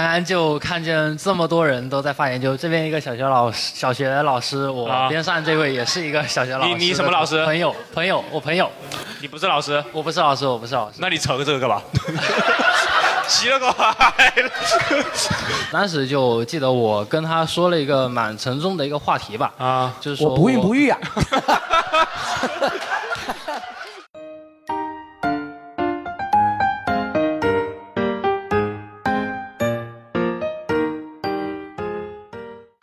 [0.00, 6.74] 刚刚就看见这么多人都在发言，就这边一个小学老师，小学老师，我啊边上这位也是一个小学老师。
[6.74, 8.70] 你你什么老师朋友，朋友，我朋友。
[9.20, 9.84] 你不是老师？
[9.92, 10.96] 我不是老师，我不是老师。
[11.00, 11.82] 那你扯个这个干嘛？
[13.28, 14.50] 奇了个怪了。
[15.70, 20.98] 当时就记得我跟他说了一个蛮沉重的一个话题吧，啊，就是说我不孕不育啊。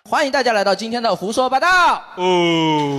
[0.09, 2.97] 欢迎大家来到今天的胡说八道哦。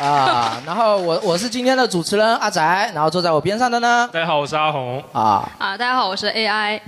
[0.00, 5.02] 啊，然后我我是今天的主持人阿宅，然后坐在我边上的呢，大家好，我是阿红。
[5.12, 6.80] 啊，啊，大家好，我是 AI。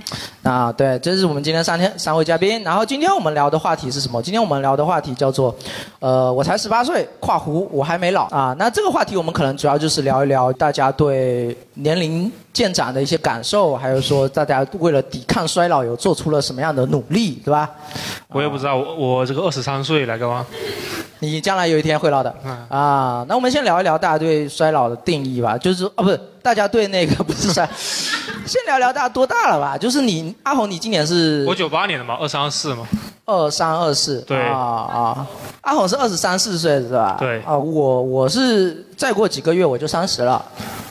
[0.43, 2.63] 啊，对，这是我们今天三天三位嘉宾。
[2.63, 4.21] 然后今天我们聊的话题是什么？
[4.21, 5.53] 今天我们聊的话题叫做，
[5.99, 8.55] 呃，我才十八岁，跨湖我还没老啊。
[8.57, 17.69] 那这个话题我们可能主要就是聊一聊大家对年龄渐长的一些感受，还有说大家为了抵抗衰老有做出了什么样的努力，对吧？
[18.29, 20.45] 我也不知道，我我这个二十三岁来干嘛？
[21.19, 22.33] 你将来有一天会老的
[22.67, 23.23] 啊。
[23.27, 27.67] 那我们先聊一聊大家对衰老的定义吧，就是哦，不是大家对那个不是衰，
[28.45, 29.77] 先聊聊大家多大了吧？
[29.77, 32.87] 就是你阿红，你今年是我九八年的嘛，二三四嘛。
[33.31, 35.27] 二三二四，对啊啊，
[35.61, 37.15] 阿红是二十三四岁是吧？
[37.17, 40.43] 对啊，我我是再过几个月我就三十了，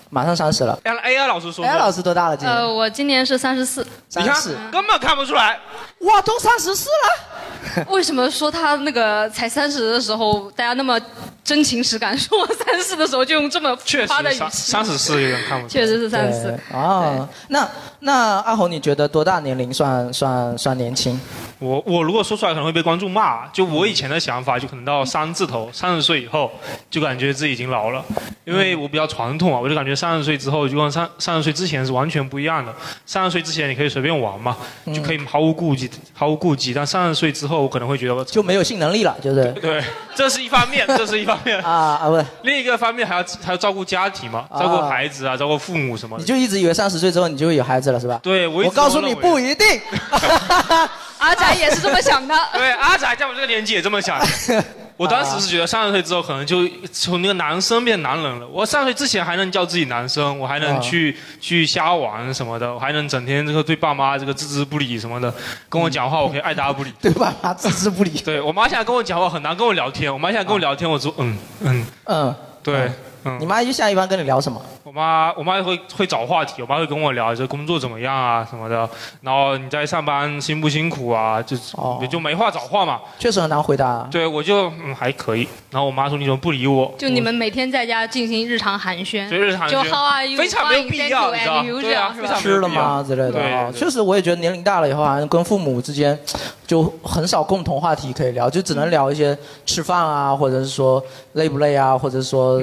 [0.09, 0.79] 马上三十了。
[0.83, 1.67] 让 AI 老师说说。
[1.67, 2.37] AI 老师多大了？
[2.37, 2.57] 今年？
[2.57, 3.87] 呃，我今年是三十四。
[4.09, 5.59] 三十四根本看不出来。
[6.01, 7.85] 哇，都三十四了。
[7.93, 10.99] 为什么说他那个才三十的时候，大家那么
[11.45, 12.17] 真情实感？
[12.19, 14.39] 说我三十的时候就用这么确实的语气？
[14.39, 15.85] 实三三十四有点看不出来。
[15.85, 16.79] 确实是三十四对。
[16.79, 17.69] 啊，那
[18.01, 21.21] 那阿红，你觉得多大年龄算算算年轻？
[21.61, 23.47] 我我如果说出来可能会被观众骂。
[23.53, 26.51] 就我以前的想法，就可能到三字头，三十岁以后
[26.91, 28.03] 就感觉自己已经老了，
[28.45, 32.75] 因为我比较传统啊，我就感觉三十岁之后就跟三三十岁之前是完全不一样的。
[33.05, 34.57] 三十岁之前你可以随便玩嘛，
[34.95, 36.73] 就可以毫无顾忌，毫无顾忌。
[36.73, 39.45] 但三十岁之后，我可能会觉得就没有性能力了，就是。
[39.61, 39.83] 对，
[40.15, 46.23] 这是一方面， 这是一方面啊啊不，另一个方面还要还要照顾家庭嘛，照顾孩子啊，照顾父母什么的。
[46.23, 48.19] 你就一直以为三十岁之后你就会有孩子了是吧？
[48.23, 49.67] 对，我我告诉你不一定。
[51.21, 52.35] 阿仔也是这么想的。
[52.53, 54.21] 对，阿仔在我这个年纪也这么想。
[54.97, 58.47] 我当时是觉得三十岁之后可能就从那个男生变男人了。
[58.49, 65.33] 我三十岁之前还能叫自己男生，我还能去、去瞎玩什么的，我还能整天这个对爸妈这个置之不理什么的，
[65.71, 66.93] 跟我讲话我可以爱答不理。
[67.01, 68.11] 对爸妈置之不理。
[68.11, 72.91] 对我妈现在跟我讲话很难跟我聊天，我妈现在跟我聊天，我说嗯嗯嗯，对。
[73.39, 74.61] 你妈一下一般跟你聊什么？
[74.91, 78.91] 我妈，我妈会会找话题，我妈会跟我聊这工作怎么样啊什么的，
[79.21, 81.57] 然后你在上班辛不辛苦啊，就、
[82.01, 83.01] 也就没话找话嘛。
[83.17, 84.09] 确实很难回答。
[84.11, 85.47] 对，我就嗯还可以。
[85.71, 86.93] 然后我妈说你怎么不理我？
[86.99, 90.37] 就你们每天在家进行日常寒暄，对日常就 How are you？
[90.37, 96.19] 非常没有必要你知道常吃了吗之类的对确实，我也觉得年龄大了以后，好像跟父母之间
[96.67, 101.01] 就很少共同话题可以聊，就只能聊一些吃饭啊，或者是说
[101.35, 102.61] 累不累啊，或者是说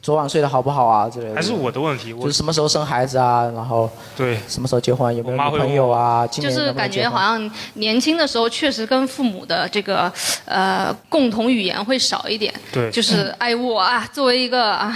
[0.00, 1.34] 昨晚睡得好不好啊之类的。
[1.34, 6.26] 还是我的问题，我就是什么时候生孩子啊，然后对什么时候结婚，有没有女朋友啊？
[6.26, 10.12] 今就是年能不能感觉婚好像年轻的时候确实跟父母的这个
[10.44, 12.52] 呃共同语言会少一点。
[12.72, 14.94] 对就是哎我啊，作为一个啊。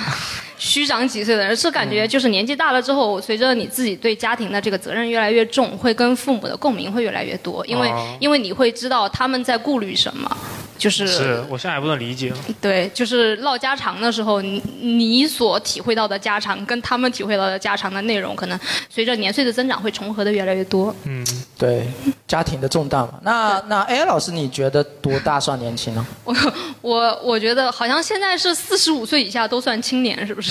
[0.58, 10.36] 虚长几岁的人，是感觉就是年纪大了之后，随着你自己对家庭的这个责任越来越重，会跟父母的共鸣会越来越多，因为、哦因为你会知道他们在顾虑什么，
[10.76, 12.32] 就是是我现在还不能理解。
[12.60, 18.58] 对，就是唠家常的时候，你你所体会到的家常，跟他们体会到的家常的内容，可能
[18.88, 20.94] 随着年岁的增长会重合的越来越多。
[21.04, 21.24] 嗯，
[21.56, 21.86] 对
[22.26, 23.14] 家庭的重担嘛。
[23.22, 26.04] 那那 A 老师，你觉得多大算年轻呢？
[26.24, 26.34] 我
[26.80, 30.47] 我我觉得好像现在是四十五岁以下都算青年，是不是？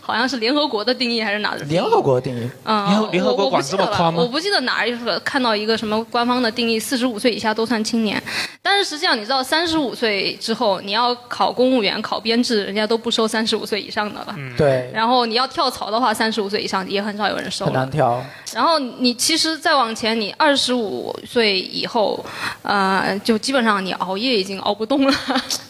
[0.00, 1.64] 好像是联合国的定义还是哪的？
[1.64, 2.48] 联合国的定义。
[2.64, 8.22] 嗯，联合联合国管我不记得了这么宽吗我不记得哪儿有看到一个什么官方的定义，四十五岁以下都算青年。
[8.62, 14.34] 但是实际上，你知道，三十五岁之后你要考公务员、考编制，人家都不收三十五岁以上的了。
[14.56, 17.72] 对，然后你要跳槽的话，三十五岁以上也很少有人收很。
[17.72, 18.22] 难跳。
[18.54, 22.24] 然后你其实再往前，你二十五岁以后，
[22.62, 25.14] 呃，就基本上你熬夜已经熬不动了。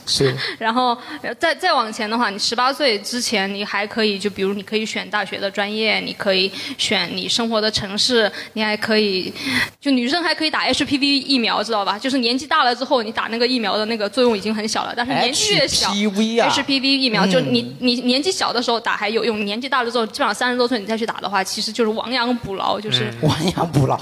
[0.06, 0.34] 是。
[0.58, 9.32] 然后呃再再往前的话，你十八岁之前，你还可以就比如你可以选大学的专业，你可以选你生活的城市，你还可以
[9.80, 11.98] 就女生还可以打 HPV 疫苗，知道吧？
[11.98, 13.02] 就是年纪大了之后。
[13.08, 23.10] 你打那个疫苗的那个作用已经很小了，但是年纪越小 HPV 啊 HPV 疫苗就嗯你你年纪小的时候打还有用，年纪大了之后，基本上三十多岁你再去打的话，其实就是亡羊补牢，就是。
[23.22, 23.98] 亡羊补牢。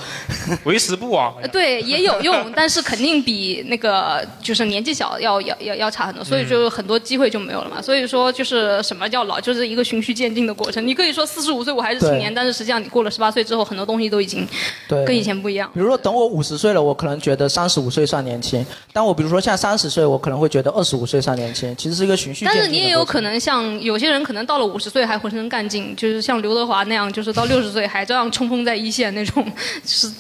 [0.65, 1.33] 为时不晚。
[1.41, 7.81] 呃对，也有用，但是肯定比那个就是年纪小要要要要差很多，所以就很多机会就没有了嘛。
[7.81, 10.85] 所以说，就是什么叫老，就是一个循序渐进的过程。
[10.85, 14.45] 你可以说四十五岁我还是青年，但是实际上你过了十八岁之后，很多东西都已经
[14.89, 15.71] 对跟以前不一样。
[15.73, 21.75] 比如说，等我五十岁了，我可能觉得三十五岁算年轻；但我比如说像三十岁，我可能会觉得二十五岁算年轻。
[21.77, 29.45] 其实是一个循序渐但进的是你也有可能像有些人可能到了五十岁还浑身干劲，就是像刘德华那样，就是到六十岁还照样冲锋在一线那种，
[29.85, 30.13] 就 是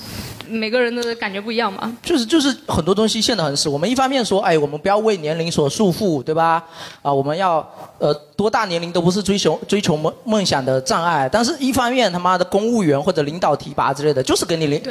[0.49, 1.93] 每个人的感觉不一样嘛。
[2.03, 3.69] 就是就是很多东西限得很死。
[3.69, 6.63] 我们一方面说，哎，我们不要为年龄所束缚，对吧？
[7.03, 7.67] 啊，我们要
[7.99, 11.29] 呃多大年龄都不是追求追求梦梦想的障碍。
[11.31, 14.83] 但是一方面他妈的公务员或者领导提拔之类的，就是给你年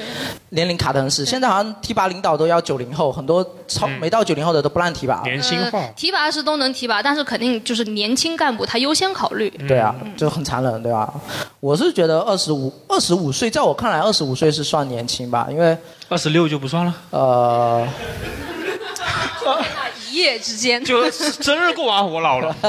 [0.50, 1.26] 年龄卡得很死。
[1.26, 5.22] 现在好像提拔领导都要九零后，很多超没到九零后的都不让提拔。
[5.24, 5.40] 年
[5.72, 9.50] 呃，提拔是都能提拔，但是肯定就是年轻干部他优先考虑。
[9.68, 11.14] 对啊，就很残忍，对吧？
[11.60, 15.78] 我是觉得二十五二十五岁，在我看来，二十五岁是算年轻吧，因为
[16.10, 16.94] 二十六就不算了。
[17.12, 17.88] 呃，
[20.10, 22.56] 一夜之间，就生日过完我老了。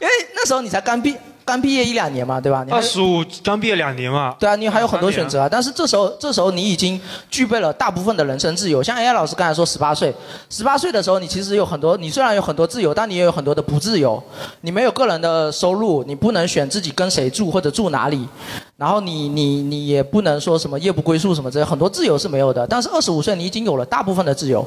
[0.00, 2.64] 因为那时候你才刚毕刚毕业一两年嘛，对吧？
[2.64, 4.34] 你还二十五刚毕业两年嘛。
[4.36, 5.48] 对啊，你还有很多选择啊。
[5.48, 7.00] 但是这时候，这时候你已经
[7.30, 8.82] 具备了大部分的人生自由。
[8.82, 10.12] 像 AI 老师刚才说，十八岁，
[10.50, 14.20] 十八岁的时候，你其实有很多，你虽然有很多自由，但你也有很多的不自由。
[14.62, 18.28] 你没有个人的收入，你不能选自己跟谁住或者住哪里，
[18.76, 22.66] 然后你你你也不能说什么夜不归宿什么之类，很多自由是没有的。
[22.66, 24.66] 但是二十五岁，你已经有了大部分的自由，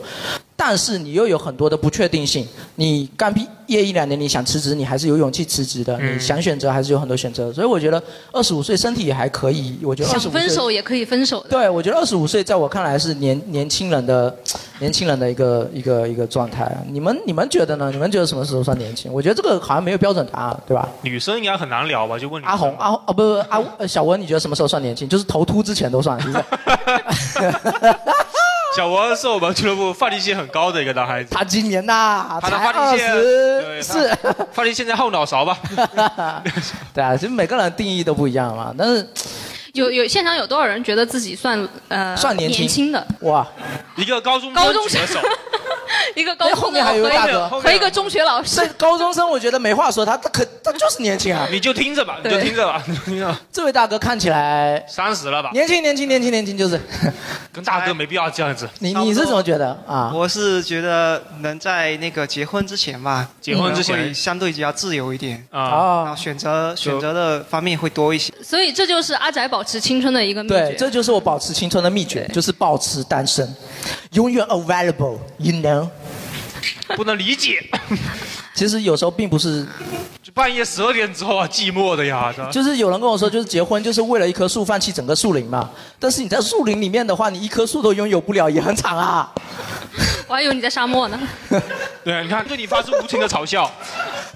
[0.56, 2.48] 但是你又有很多的不确定性。
[2.76, 5.96] 你刚毕业一两年，你想辞职，你还是有勇气辞职的。
[6.00, 7.54] 嗯你想选择，还是有很多选择。
[7.54, 8.02] 所以我觉得
[8.32, 9.78] 二十五岁身体也还可以。
[9.84, 11.50] 我觉得二想十五岁分手也可以分手的。
[11.50, 14.36] 对，我觉得二十五岁在我看来是年年轻人的
[14.80, 16.76] 年轻人的一个一个一个状态。
[16.92, 17.92] 你们你们觉得呢？
[17.92, 19.14] 你们觉得什么时候算年轻？
[19.14, 20.90] 我觉得这个好像没有标准答案，对吧？
[21.04, 22.18] 女生应该很难聊吧？
[22.18, 22.48] 就问你。
[22.48, 25.10] 阿红阿红啊不不阿呃小文，你觉得什么时候算年轻？
[25.10, 26.46] 就是头秃之前都算，是不是？
[28.78, 31.36] 小文是我们俱乐部发际线很高的一个男孩子。
[31.36, 34.18] 他今年呐他的才发际线24是
[34.54, 35.58] 发际线在后脑勺吧？
[36.94, 38.74] 对啊，其实每个人定义都不一样嘛。
[38.78, 39.06] 但是
[39.74, 43.06] 有有现场有多少人觉得自己算呃算年轻轻的？
[43.22, 43.48] 哇，
[43.96, 45.00] 一个高中高中生
[46.16, 48.68] 一个高中后面还有一个大哥和和一个中学老师这。
[48.74, 51.48] 高中生我觉得没话说，他他可他就是年轻啊。
[51.52, 53.36] 你就听着吧，你就听着吧， 你就听着。
[53.52, 55.50] 这位大哥看起来三十了吧？
[55.52, 56.80] 年轻年轻年轻年轻，就是
[57.52, 58.70] 跟大哥没必要这样子。
[58.80, 60.12] 你你是怎么觉得啊？
[60.14, 68.32] 我是觉得能在那个结婚之前吧，结婚之前会相对比较自由一点啊哦然后选择选择的方面会多一些。
[68.44, 70.76] 所以这就是阿宅保持青春的一个秘对，诀。
[70.78, 73.48] 这就是我保持青春的秘诀，就是保持单身，
[74.14, 75.88] 永远 available，you know。
[76.96, 77.64] 不能理解，
[78.54, 79.66] 其实有时候并不是，
[80.22, 82.34] 就半夜十二点之后啊，寂寞的呀。
[82.52, 85.70] 就是有人跟我说，就是结婚就是为了一棵树放弃整个树林嘛。
[86.00, 89.32] 但是你在树林里面的话，你一棵树都拥有不了，也很惨啊。
[90.28, 91.20] 我还以为你在沙漠呢。
[92.04, 93.72] 对，你看，对你发出无情的嘲笑。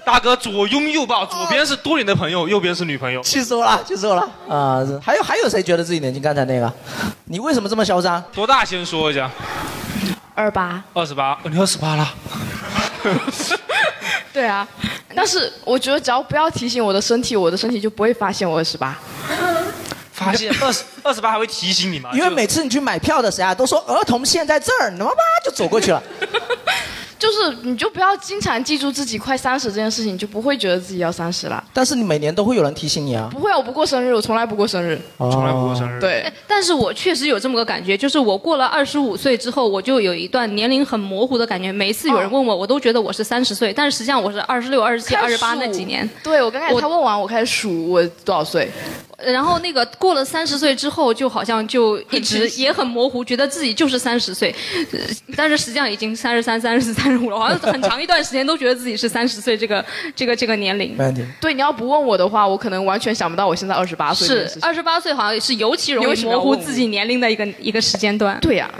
[0.04, 3.22] 大哥左拥右抱，左边是多年的朋友，右边是女朋友。
[3.22, 4.84] 气死我了，气死我了啊！
[5.02, 6.22] 还有还有谁觉得自己年轻？
[6.22, 6.70] 刚才那个，
[7.24, 8.22] 你为什么这么嚣张？
[8.32, 8.64] 多大？
[8.64, 9.30] 先说一下。
[10.34, 10.82] 二八。
[10.92, 12.14] 二十八，哦你二十八了。
[14.32, 14.66] 对啊，
[15.14, 18.96] 但是我觉得只要不要提醒我的身体，我的身体就不会发现我二十八。
[20.12, 22.10] 发现 二十二十八还会提醒你吗？
[22.12, 25.12] 因为每次你去买票的时候啊，都说儿童线在这儿，你他妈
[25.44, 26.02] 就走过去了。
[27.18, 31.62] 就是你就不要经常记住自己快三十这件事情，你就不会觉得自己要三十了。
[31.72, 33.28] 但是你每年都会有人提醒你啊。
[33.32, 35.00] 不会，我不过生日，我从来不过生日。
[35.18, 36.00] 从来不过生日。
[36.00, 41.72] 对，哎但是我确实有这么个感觉，就是我过了二十五岁之后，我就有一段年龄很模糊的感觉。
[41.72, 46.08] 每一次有人问我，我都觉得我是三十岁，但是实际上我是二十六、二十七、二十八那几年。
[46.22, 48.70] 对我刚开始他问完，我开始数我多少岁。
[49.26, 54.54] 然后那个过了三十岁之后，就好像就一直也很模糊，觉得自己就是三十岁，
[54.92, 54.98] 呃
[55.36, 60.96] 但是实际上已经三十三、三十四、三十五了，好像很长一段时间都觉得自己是三十岁这个这个这个年龄。
[61.40, 64.58] 对，你要不问我的话，我可能完全想不到我现在二十八岁是。
[64.60, 68.38] 二十八岁，好像是尤其容易模糊自己年龄的一个一个时间段。
[68.40, 68.70] 对呀、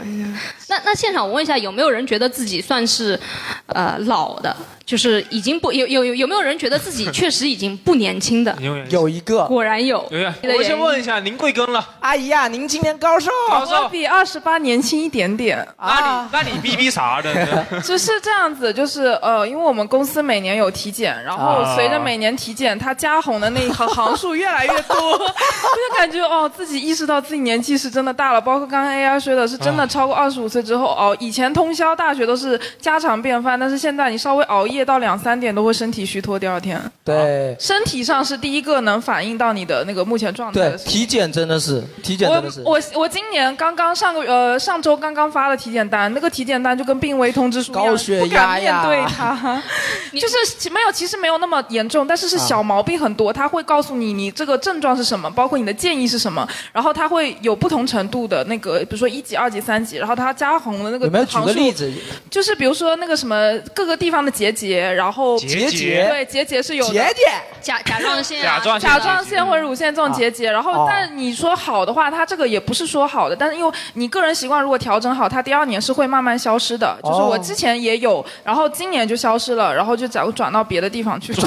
[0.67, 3.19] 那那现场我问一下，有没有人觉得自己算是
[3.67, 4.55] 呃老的？
[4.85, 8.55] 就是已经不有有有有没有人觉得自己确实已经不年轻的？
[8.89, 10.07] 有一个，果然有。
[10.43, 11.87] 我先问一下，您贵庚了？
[11.99, 13.29] 阿姨啊，您今年高寿？
[13.49, 15.65] 高寿我比二十八年轻一点点。
[15.79, 17.33] 那你那你逼逼啥的？
[17.81, 28.41] 只 是这样子，就是呃，因为我们公司每年有体检，然后啊随着每年体检，它加红的那一行行数越来越多， 我就感觉哦，自己意识到自己年纪是真的大了。
[28.41, 36.81] 包括刚刚 AI 说的，是真的超过二十五岁之后哦，以前通宵大学都是家常便饭，但是现在你稍微熬夜到两三点都会身体虚脱，第二天。
[37.03, 40.77] 对身体上是第一个能反映到你的那个目前状态对。
[40.85, 42.61] 体检真的是，体检真的是。
[42.63, 49.61] 我我我今年刚刚上个呃上周刚刚发了体检单，那个体检单就跟病危通知书一样，高血不敢面对它，
[50.13, 61.25] 就是其没有其实没有那么严重，但是是小毛病很多，他会告诉你你这个症状是什么，包括你的建议是什么，然后他会有不同程度的那个，比如说一级、二级、三级，然后他加红的那个有没有？
[61.25, 61.47] 举行数。
[61.47, 61.91] 个例子？
[62.29, 66.07] 就是比如说那个什么各个地方的结节，然后结节。
[66.09, 66.93] 对结节是有的。
[66.93, 67.21] 节节。
[67.61, 76.97] 甲甲状腺啊，甲状腺甲状腺或者乳腺这种结节，然后哦但你说好的话，它这个也不是说好的，但是因为你个人习惯如果调整好，它第二年是会慢慢消失的。
[77.03, 81.33] 就是我哦之前也有，然后今年就消失了，然后就转转到别的地方去。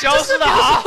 [0.00, 0.82] 消失 的好，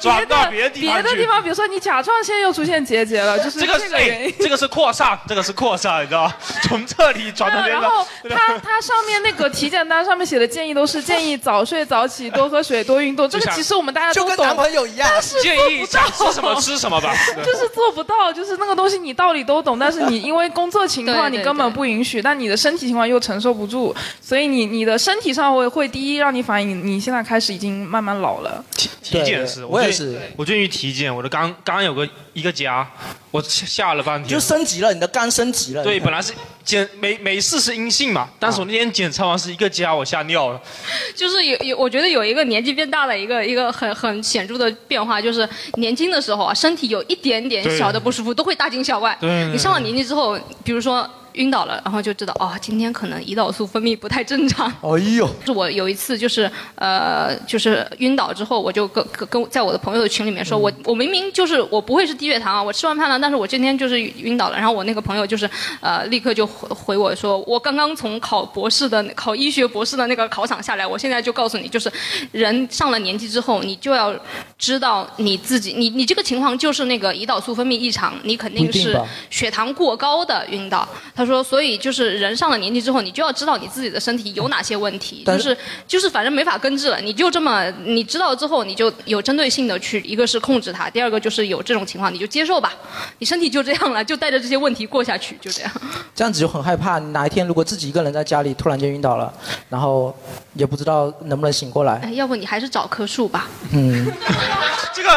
[0.00, 1.26] 转到别的地方别的地。
[1.26, 3.90] 方，比如说你甲状腺又出现结节了，就是这个是。
[4.38, 6.34] 这个是扩散，这个是扩散，你知道吗？
[6.64, 7.80] 从这里转到别的。
[7.80, 13.28] 然后它它 上面那个体检单上面写的建议都是建议早睡早起，多喝水，多运动。
[13.28, 15.08] 这个其实我们大家都懂就跟男，朋友一样。
[15.10, 17.14] 但是建议想吃什么 吃什么吧。
[17.44, 28.64] 就是做不到，就是那个东西你道理都懂，但是你因为工作情况你根本不允许，但你的身体情况又承受不住，所以你你的身体上会会第一让你反应，你现在开始已经慢慢老了。
[28.76, 30.20] 体体检是，我也是。
[30.36, 32.84] 我最近去体检，我的刚刚有个一个痂，
[33.30, 34.28] 我吓吓了半天。
[34.28, 35.82] 就升级了，你的肝升级了。
[35.84, 36.32] 对，本来是
[36.64, 40.60] 检每每次是阴性嘛，但是我那天检查完是一个加，我吓尿了。
[41.14, 49.16] 就是有有，我觉得有一个年纪变大的一个一个很很显著的变化，就是年轻的时候啊，身体有一点点小的不舒服，都会大惊小怪。
[49.52, 54.68] 你上了年纪之后，比如说晕倒了，然后就知道哦，今天可能胰岛素分泌不太正常。
[54.82, 64.56] 哎呦，是我有一次就是呃就是晕倒之后，我就跟跟跟在我的朋友的群里面说，我我明明就是我不会是低血糖啊，我吃完饭了，但是我今天就是晕倒了。
[64.56, 65.48] 然后我那个朋友就是
[65.80, 71.90] 呃立刻就回回我说，我刚刚从考博士的 考医学博士的那个考场下来，我现在就告诉你，就是
[72.32, 74.14] 人上了年纪之后，你就要
[74.58, 80.88] 知道你自己，你你这个情况就是那个胰岛素分泌异常，你肯定是血糖过高的晕倒。
[81.20, 92.72] 他说，所以就是人上了年纪之后，你就要知道你自己的身体有哪些问题，但就是是就是反正没法根治了，你就这么你知道之后，你就有针对性的去，一个是控制它，第二个就是有这种情况你就接受吧，
[93.18, 95.70] 你身体就这样了，就带着这些问题过下去，就这样。
[96.16, 99.30] 这样子就很害怕，哪一天如果自己一个人在家里突然间晕倒了，
[99.68, 100.16] 然后
[100.54, 102.00] 也不知道能不能醒过来。
[102.02, 103.46] 哎，要不你还是找棵树吧。
[103.72, 104.10] 嗯，
[104.94, 105.10] 这个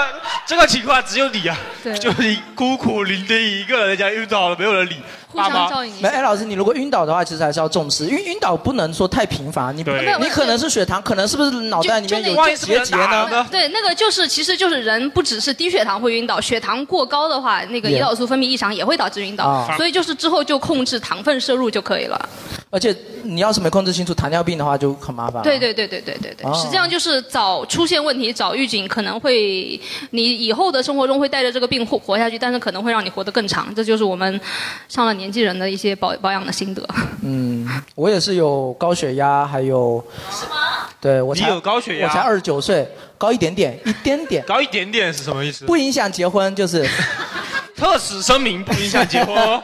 [0.45, 4.97] 这个情况只有你啊，对就你孤苦伶仃一个人在家晕倒了，没有人理。
[5.33, 9.83] 互相照应一没，哎，老师，你如果晕倒的话，其实还是要重视，因为晕倒不能说太频繁，你
[10.21, 13.45] 你可能是血糖，可能是不是脑袋里面有结节呢？
[13.49, 19.45] 对，那个就是，其实就是人不只是低血糖会晕倒，血糖过高的话，那个胰岛素分泌异常也会导致晕倒。
[19.45, 19.75] 啊。
[19.75, 22.29] 所以就是之后就控制糖分摄入就可以了。
[22.73, 25.43] 而且你要是没控制清楚糖尿病的话，就很麻烦。
[25.43, 25.59] 对。
[25.59, 33.73] 对对对对对对，哦实际上就是早出现问题，早预警，可能会你以后的生活中会带着这个病活活下去，但是可能会让你活得更长。
[33.75, 34.41] 这就是我们
[34.89, 36.83] 上了年纪人的一些保保养的心得。
[37.21, 40.03] 嗯，我也是有高血压，还有。
[40.31, 40.55] 什么？
[40.99, 42.87] 对我才你有高血压我才二十九岁，
[43.17, 45.65] 高一点点，一点点，高一点点是什么意思？
[45.65, 46.83] 不影响结婚，就是
[47.77, 49.61] 特此声明，不影响结婚哦。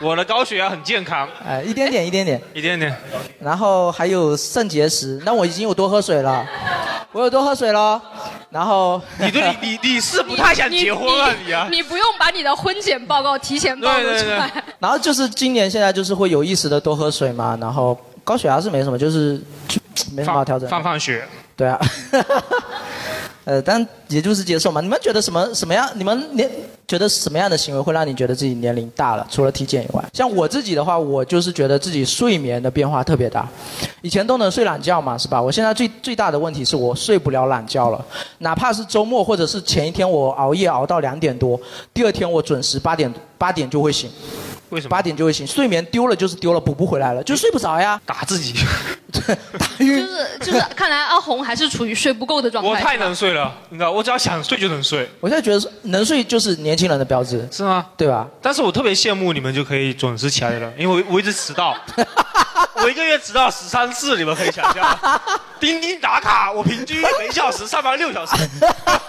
[0.00, 2.40] 我的高血压很健康，哎，一点点，一点点。
[2.54, 2.94] 一点点。
[3.38, 6.46] 然后还有肾结石，那我已经有多喝水了，
[7.12, 8.00] 我有多喝水了。
[8.48, 11.68] 然后你对你你你是不太想结婚啊你啊？
[11.70, 14.64] 你不用把你的婚检报告提前暴露对对对出来。
[14.80, 19.38] 然后就是今年现在就是会有意识的多喝水嘛，然后高血压是没什么，就是
[19.68, 19.78] 就
[20.12, 20.68] 没什么好调整。
[20.68, 21.78] 放放血，对啊，
[23.50, 24.80] 呃，但也就是接受嘛。
[24.80, 25.90] 你们觉得什么什么样？
[25.96, 26.48] 你们年
[26.86, 29.26] 觉得什么样的行为会让你觉得自己年龄大了？
[29.28, 33.48] 除了体检以外，像我自己的话，我就是觉得自己睡眠的变化特别大。
[34.02, 35.42] 以前都能睡懒觉嘛，是吧？
[35.42, 38.00] 我现在最最大的问题是我睡不了懒觉了，
[38.38, 41.60] 哪怕是周末或者是前一天我熬夜熬到两点多，
[41.92, 44.08] 第二天我准时八点八点就会醒。
[44.70, 44.90] 为什么？
[44.90, 48.00] 八点就会醒，睡眠丢了就是丢了，补不回来了，就睡不着呀。
[48.06, 48.54] 打自己，
[49.58, 49.98] 打晕。
[49.98, 52.70] 就是就是，看来阿红还是处于睡不够的状态。
[52.70, 57.86] 我太能睡了，你知道，我只要想睡就能睡，我现在觉得能睡就是年轻人的标志，是吗？
[57.96, 58.26] 对吧？
[58.40, 61.76] 但是我特别羡慕你们就可以准时起来的人，因为我我一直迟到。
[62.82, 64.98] 我一个月迟到十三次，你们可以想象。
[65.60, 68.32] 钉钉打卡，我平均每小时上班六小时，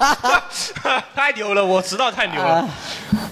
[1.15, 1.65] 太牛了！
[1.65, 2.67] 我迟到太牛了。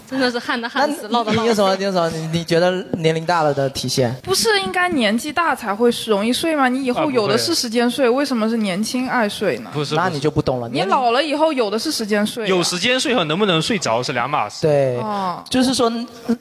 [0.09, 1.75] 真的是旱的旱死，涝的涝你有什么？
[1.75, 2.09] 你有什么？
[2.09, 4.11] 你你觉得年龄大了的体现？
[4.23, 6.69] 不是应该年纪大才会容易睡吗？
[6.69, 9.69] 你以后有的是时间睡，为什么是年轻爱睡呢？
[9.73, 10.69] 不是，那你就不懂了。
[10.69, 14.61] 你老了以后有的是时间睡啊、有时间睡和能不能睡着是两码事。
[14.61, 15.91] 对，哦就是说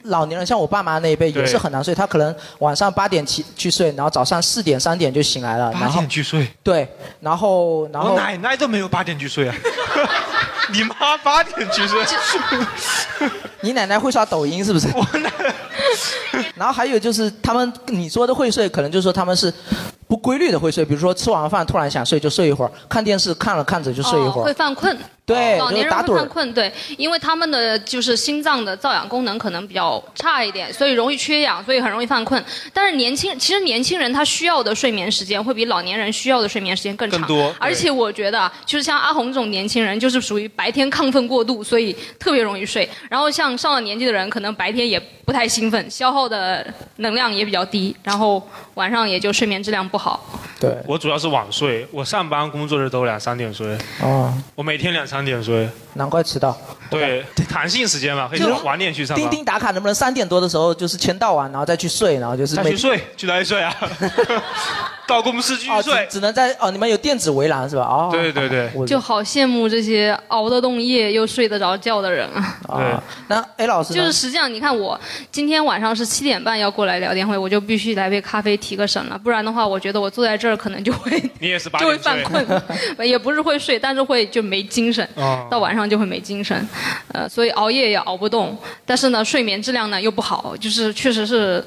[0.05, 6.89] 老年人，像我爸妈那一辈也是很难睡，他可能晚上八点起去睡，然后早上四点三点就醒来了，八点去睡，对，
[7.21, 9.55] 然后然后我奶奶都没有八点去睡啊。
[10.73, 12.01] 你妈八点去睡，
[13.63, 14.89] 你奶奶会刷抖音是不是？
[14.95, 15.33] 我奶
[16.55, 19.53] 然后还有就是他们你说的会睡，可能就是说他们是
[20.07, 24.53] 不规律的会睡，比如说吃完饭突然想睡就睡一会儿，看电视看了看着就睡一哦，会会。
[24.55, 24.97] 犯困。
[25.29, 32.43] 对老年人打盹儿会犯困，对，因为他们的就是心脏的造氧功能可能比较差一点，所以容易缺氧，所以很容易犯困。
[32.73, 37.21] 但是年轻，其实年轻人他需要的睡眠时间会比老年人需要的睡眠时间更长。
[37.21, 42.89] 更多而且我觉得啊，就是像阿红这种年轻人，就是属于白天亢奋过度，所以特别容易睡。
[43.09, 48.43] 然后像上了年纪的人，可能白天也不太兴奋，消耗的能量也比较低，然后
[48.75, 50.27] 晚上也就睡眠质量不好。
[50.61, 55.69] 对，我主要是晚睡，我上班工作日都两三点睡，哦，我每天两三点睡。
[55.95, 56.57] 难怪迟到。
[56.91, 59.21] 对，弹性时间嘛，可以晚点去上班。
[59.21, 63.75] 钉钉打卡能不能三点多的时候就是签到完，然后再去睡，然后就是再去睡，去哪里睡啊？
[65.07, 66.07] 到公司继续哦，只睡。
[66.11, 67.83] 只能在哦，你们有电子围栏是吧？
[67.83, 72.57] 哦，对对对，我就好羡慕这些熬得动夜又睡得着觉的人啊！
[72.77, 72.95] 对，
[73.29, 74.99] 那 A 老师就是实际上，你看我
[75.33, 81.99] 今天晚上是七点半要过来聊天会，我就必须来杯咖啡提个神了，不然的话，我觉得我坐在这儿可能就会 你也是八就会。
[81.99, 82.47] 犯困，
[83.07, 86.67] 也不是会睡，但是会就没精神，哦到晚上就会没精神，
[87.13, 91.63] 呃，所以熬夜也熬不动，但是呢，睡眠质量呢又不好，就是确实是，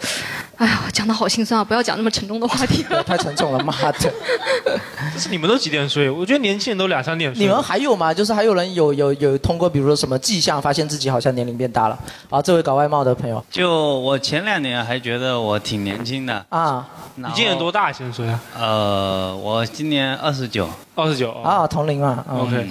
[0.56, 2.84] 哎呀，讲的好心酸啊，不要讲那么沉重的话题。
[3.06, 4.12] 太沉重了，妈的！
[4.98, 6.10] 但是你们都几点睡？
[6.10, 7.44] 我觉得年轻人都两三点睡。
[7.44, 8.14] 你们还有吗？
[8.14, 12.42] 就是还有人有有有通过比如说什么迹象，发现自己好像年龄变大了啊？
[12.42, 17.92] 这位搞外贸的朋友就我前两年还觉得我挺年轻的，啊你今年多大？
[17.92, 18.40] 先说呀。
[18.58, 20.70] 呃，我今年二十九。
[20.96, 21.32] 二十九。
[21.32, 22.24] 啊，同龄嘛。
[22.30, 22.70] 嗯 OK。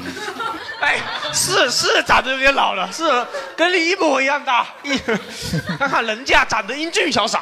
[0.80, 0.97] 哎，
[1.32, 3.04] 是是长得有点老了，是
[3.56, 4.66] 跟你一模一样大。
[4.82, 4.96] 一
[5.78, 7.40] 看看人家长得英俊潇洒。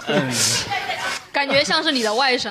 [1.32, 2.50] 感觉像是你的外甥。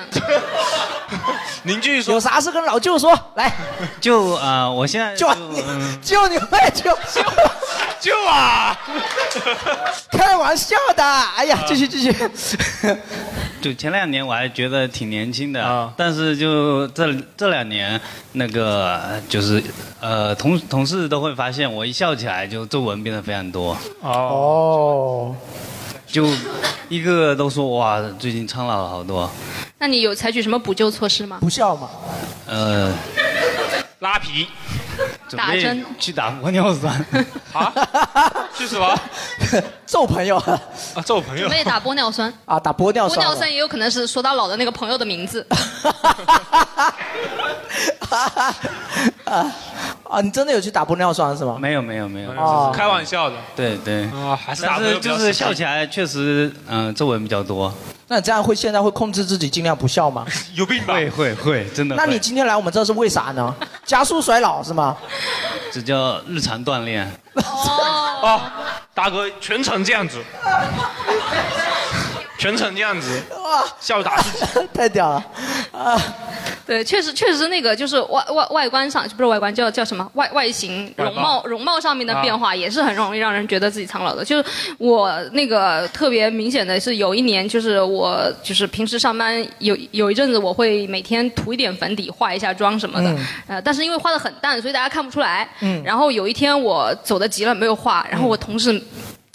[1.64, 2.14] 您继续说。
[2.14, 3.52] 有啥事跟老舅说，来，
[4.00, 7.22] 就呃，我现在就嗯就你妹 就就
[8.00, 8.78] 就啊，
[10.10, 11.04] 开玩笑的。
[11.36, 12.16] 哎呀，继续继续。
[13.60, 18.00] 就前两年我还觉得挺年轻的，啊但是就这这两年，
[18.32, 19.62] 那个就是
[20.00, 24.10] 呃同同事都会发现我一笑起来就皱纹变得非常多，哦。
[24.10, 25.34] 哦，
[26.06, 26.26] 就
[26.88, 29.30] 一个个都说哇最近苍老了好多，
[29.78, 31.38] 那你有采取什么补救措施吗？
[31.40, 31.90] 不笑嘛。
[32.46, 32.92] 呃，
[34.00, 34.46] 拉皮
[35.28, 37.06] 准备打针去打玻尿酸，
[37.52, 37.72] 啊？
[38.56, 38.98] 去什么？
[39.84, 41.50] 揍朋友啊，揍朋友准。
[41.50, 42.32] 备打玻尿酸。
[42.46, 43.28] 啊，打玻尿玻酸玻。
[43.28, 45.46] 尿酸也有可能是说到老的那个朋友的名字。
[49.24, 49.54] 啊
[50.10, 50.20] 啊！
[50.20, 51.56] 你真的有去打玻尿酸是吗？
[51.60, 54.04] 没有没有没有，哦开玩笑的对对。
[54.06, 57.72] 啊，还是打但朋友是就是笑起来确实，嗯、皱纹比较多。
[58.10, 60.24] 那你这样会现在会控制自己尽量不笑吗？
[60.56, 60.94] 有病吧？
[60.94, 62.02] 会会会，真的会。
[62.02, 63.54] 那你今天来我们这是为啥呢？
[63.84, 64.96] 加速衰老是吗？
[65.70, 67.06] 这叫日常锻炼。
[67.34, 68.40] 哦，
[68.94, 70.18] 大哥全程这样子，
[72.38, 74.68] 全程这样子，哇，笑打自己。
[74.72, 75.22] 太屌了
[75.72, 76.00] 啊！
[76.68, 84.22] 对，确实确实那个就是外外外观上不是外观叫叫什么外外形容貌容貌上面的变化也是很容易让人觉得自己苍老的。
[84.22, 84.44] 就是
[84.76, 95.48] 我那个特别明显的是有一年就是我就是平时上班有有一阵子我会每天涂一点粉底化一下妆什么的，嗯呃，但是因为化的很淡，所以大家看不出来。
[95.62, 98.78] 嗯然后有一天我走的急了没有化，然后我同事。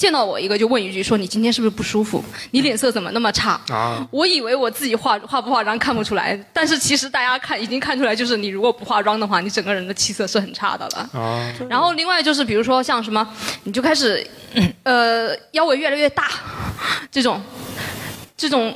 [0.04, 2.22] 见到我一个就问一句说你今天是不是不舒服？
[2.52, 3.58] 你脸色怎么那么差？
[3.70, 11.10] 啊我以为我自己化化不化妆看不出来，但是其实大家看已经看出来，就是你如果不化妆的话，你整个人的气色是很差的了。
[11.18, 13.26] 啊，然后另外就是比如说像什么，
[13.64, 14.28] 你就开始，
[14.84, 16.28] 呃，腰围越来越大，
[17.10, 17.42] 这种。
[18.36, 18.76] 这种，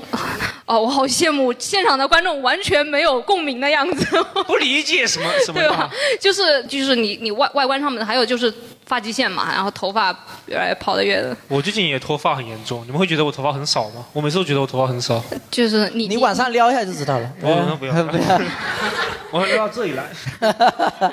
[0.65, 4.05] 哦，我好羡慕现场的观众完全没有共鸣的样子，
[4.45, 5.89] 不理解什么什么对吧。？
[6.21, 8.53] 就是就是你你外外观上面的，还有就是
[8.87, 14.05] 发际线嘛，然后头发越来越跑得越，我最近也脱发很严重，你们会觉得我头发很少吗？
[14.13, 15.21] 我每次都觉得我头发很少。
[15.51, 17.29] 就是你你晚上撩一下就知道了。
[17.41, 18.41] 不用不用不要。
[19.29, 20.05] 我撩到这里来。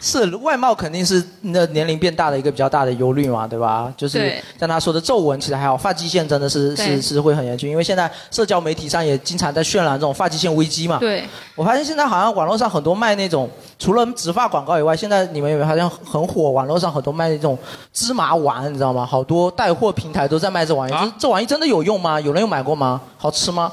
[0.00, 3.92] 是外貌肯定是那年龄变大的一个比较大的忧虑嘛，对吧？
[3.96, 10.98] 就是像他说的皱纹其实还好，发际线真的是是是会很严峻，因为现在社交媒体上也经常在渲染这种发际线危机嘛。
[10.98, 11.24] 对，
[11.56, 16.50] 我发现现在好像网络上很多卖那种除了植发广告以外，现在你们有没有发现很火？
[16.50, 17.58] 网络上很多卖那种
[17.94, 19.06] 芝麻丸，你知道吗？
[19.06, 21.00] 好多带货平台都在卖这玩意儿。
[21.00, 22.20] 这这玩意真的有用吗？
[22.20, 23.00] 有人有买过吗？
[23.16, 23.72] 好吃吗？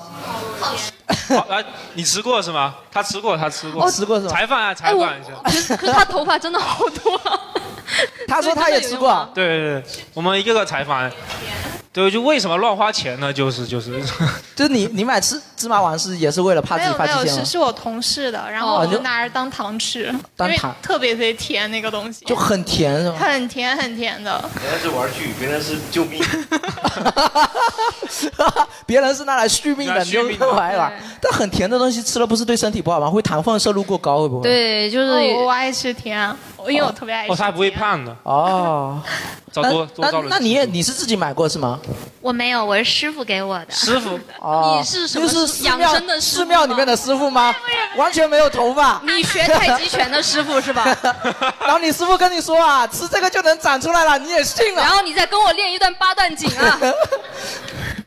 [0.58, 1.62] 好，来，
[1.94, 2.74] 你吃过是吗？
[2.90, 3.84] 他吃过，他吃过。
[3.84, 5.32] 哦吃过是吗采访啊，采访一下。
[5.76, 7.38] 可是他头发真的好多啊。
[8.30, 9.30] 他说他也吃过啊。
[9.34, 11.12] 对对对，我们一个个采访。
[11.94, 13.34] 对，就为什么乱花钱呢？
[13.34, 14.00] 就是就是，
[14.56, 17.44] 就是你你买吃芝麻丸是也是为了怕自己没有没有，发际线吗？
[17.44, 23.16] 是是我同事的，然后哦我就拿着当糖吃，因为当糖特别特别甜那个东西，就很甜是吗？
[23.20, 24.44] 很甜很甜的。
[24.64, 26.22] 人家是玩具，别人是救命。
[28.86, 30.94] 别人是拿来续命的，你就玩一玩。
[31.22, 33.10] 但很甜的东西吃了不是对身体不好吗？
[33.10, 34.44] 会糖分摄入过高，会不会？
[34.44, 37.32] 对，就是哦我爱吃甜，我 因为我特别爱吃。
[37.32, 38.16] 哦，他还不会胖的。
[38.24, 39.02] 哦，
[39.52, 40.30] 找多多那招人。
[40.30, 41.80] 那你也你是自己买过是吗？
[42.22, 43.66] 我没有，我是师傅给我的。
[43.70, 47.56] 师傅， 哦，你是什么就是师养庙生的师傅寺庙里面的师傅吗？
[47.96, 49.02] 完全没有头发。
[49.04, 50.86] 你学太极拳的师傅是吧？
[51.62, 54.82] 然后你师傅跟你说啊，吃这个就能长出来了，你也信了。
[54.82, 56.80] 然后你再跟我练一段八段锦啊。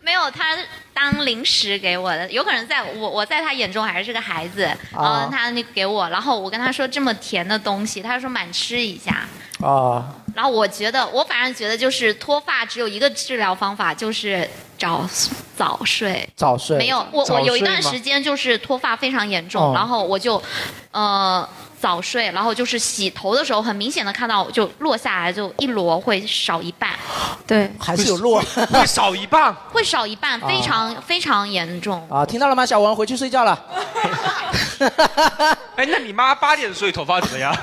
[0.03, 0.57] 没有，他
[1.01, 9.27] 当零食给我的，有可能在我我在他眼中还是个孩子，然后他那给我，然后我跟他说这么甜的东西，他说满吃一下，
[9.61, 15.09] 哦，然后我觉得我反正觉得就是脱发只有一个治疗方法，就是早
[15.57, 16.29] 早睡。
[16.37, 16.77] 早睡。
[16.77, 20.43] 没有，我我有一段时间就是脱发非常严重，哦然后我就，
[20.91, 21.49] 呃，
[21.81, 26.91] 早睡，然后就是洗头的时候，很明显的看到就落下来，就一摞会少一半，
[27.47, 29.55] 对，还是有落，会少一半。
[29.73, 32.07] 会少一半， 非常、非常严重。
[32.11, 32.67] 啊，听到了吗？
[32.67, 33.59] 小王回去睡觉了。
[35.77, 37.55] 哎，那你妈八点睡，头发怎么样？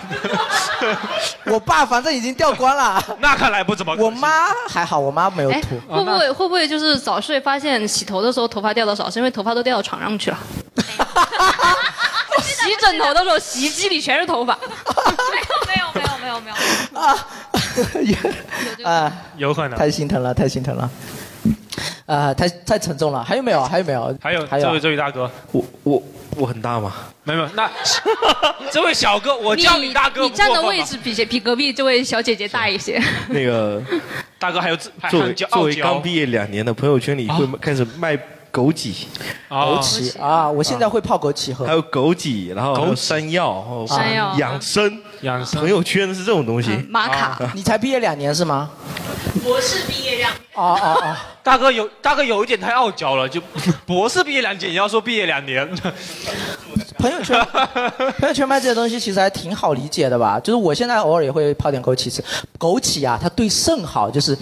[1.46, 3.04] 我爸反正已经掉光了。
[3.20, 3.96] 那看来不怎么。
[4.00, 5.80] 我妈还好，我妈没有哎，秃。
[5.88, 10.38] 会不会会不会就是早睡发现洗头的时候头发掉的少，是因为头发都掉到床上去了？
[12.68, 14.58] 洗枕头的时候，洗衣机里全是头发。
[14.64, 16.56] 没有没有没有没有没有。
[18.90, 19.78] 啊，有可能。
[19.78, 20.90] 太心疼了，太心疼了。
[22.06, 23.24] 啊，太太沉重了。
[23.24, 23.64] 还有没有？
[23.64, 24.18] 还有没有？
[24.22, 26.04] 还有还有这位这位大哥，我我
[26.36, 26.94] 我很大吗？
[27.24, 27.70] 没有，那
[28.72, 33.02] 这位小哥，我叫你大哥你站的位置比比隔壁这位小姐姐大一些。
[33.28, 33.82] 那个
[34.40, 38.18] 大哥还有自作为作为刚毕业两年的，朋友圈里会开始卖
[38.52, 38.94] 枸杞，
[39.50, 41.66] 枸杞啊，我现在会泡枸杞喝。
[41.66, 44.36] 还有枸杞，然后还有山药，然后山药。
[44.38, 45.60] 养生，养生。
[45.60, 46.70] 朋友圈是这种东西。
[46.90, 48.70] 玛卡，你才毕业两年是吗？
[49.44, 53.40] 博士毕业两哦哦哦，大哥有大哥有一点太傲娇了，就
[53.86, 55.68] 博士毕业两年，也要说毕业两年。
[56.98, 57.40] 朋友圈，
[58.18, 60.40] 朋友圈卖这些东西其实还挺好理解的吧？
[60.40, 62.24] 就是我现在偶尔也会泡点枸杞吃，
[62.58, 64.36] 枸杞啊，它对肾好，就是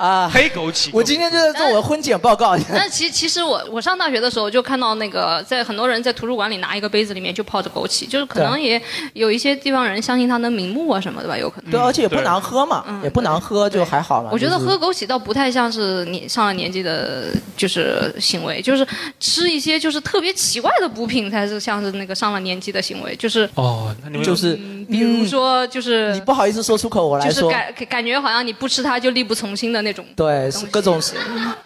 [0.00, 0.88] 啊，黑枸杞。
[0.94, 2.56] 我今天就在做我的婚检报告。
[2.72, 8.80] 但其实其实我我上大学的时候就看到那个在很多人在图书馆里拿一个杯子里面就泡着枸杞，就是可能也
[9.12, 11.70] 有一些地方人相信它能明目啊什么的吧，有可能。
[11.70, 14.30] 对，而且也不难喝嘛，也不难喝，就还好嘛。
[14.32, 18.86] 我觉得喝枸杞倒不太像是你上了年纪的，就是行为，就是
[19.18, 24.54] 吃一些就是特别奇怪的补品才是像是那个上了年纪的行为，就是哦，那你们就是
[24.88, 30.04] 比如说就是你不好意思说出口，我来说，就是感感觉好像你不吃它就力不从心的那种。
[30.16, 31.00] 对，是各种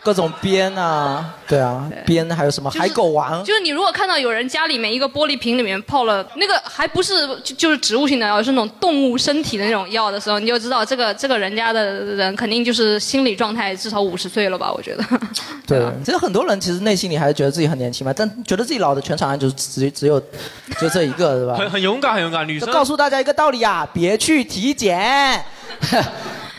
[0.02, 14.72] 各种鞭啊，对啊，鞭还有什么海狗丸，就是你如果看到有人家里面一个玻璃瓶里面泡了那个还不是就就是植物性的药，是那种动物身体的那种药的时候，你就知道这个这个人家的人肯定就是心理状态至少五十岁了吧？
[14.72, 15.04] 我觉得。
[15.66, 20.20] 对，其实很多人其实内心里还是觉得自己很年轻嘛，但觉得自己老的全场上就是只只有
[20.78, 21.54] 就这一个，是吧？
[21.56, 25.42] 很很勇敢，很勇敢，女生告诉大家一个道理啊，别去体检。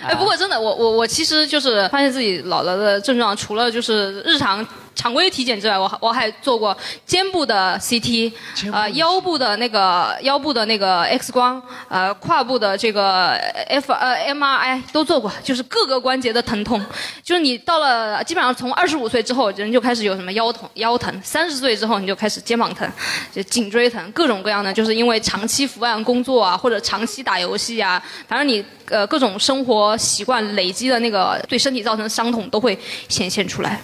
[0.07, 4.65] 哎，不过真的，我我我其实就是发现自己老了的症状，除了就是日常
[4.95, 8.31] 常规体检之外，我还我还做过肩部的 CT，
[8.71, 13.31] 呃，腰部的那个腰部的那个 X 光，呃，胯部的这个
[13.67, 16.83] F 呃 MRI 都做过，就是各个关节的疼痛，
[17.21, 22.89] 就是你到了基本上从二十五岁之后，人就开始有什么腰疼腰疼，三十岁之后你就开始肩膀疼，
[23.33, 32.77] 就颈椎疼，各种各样的，就是因为长期伏案工作啊，或者长期打游戏啊，反正你呃各种生活习惯累积的那个对身体造成的伤痛都会
[33.09, 33.81] 显现出来。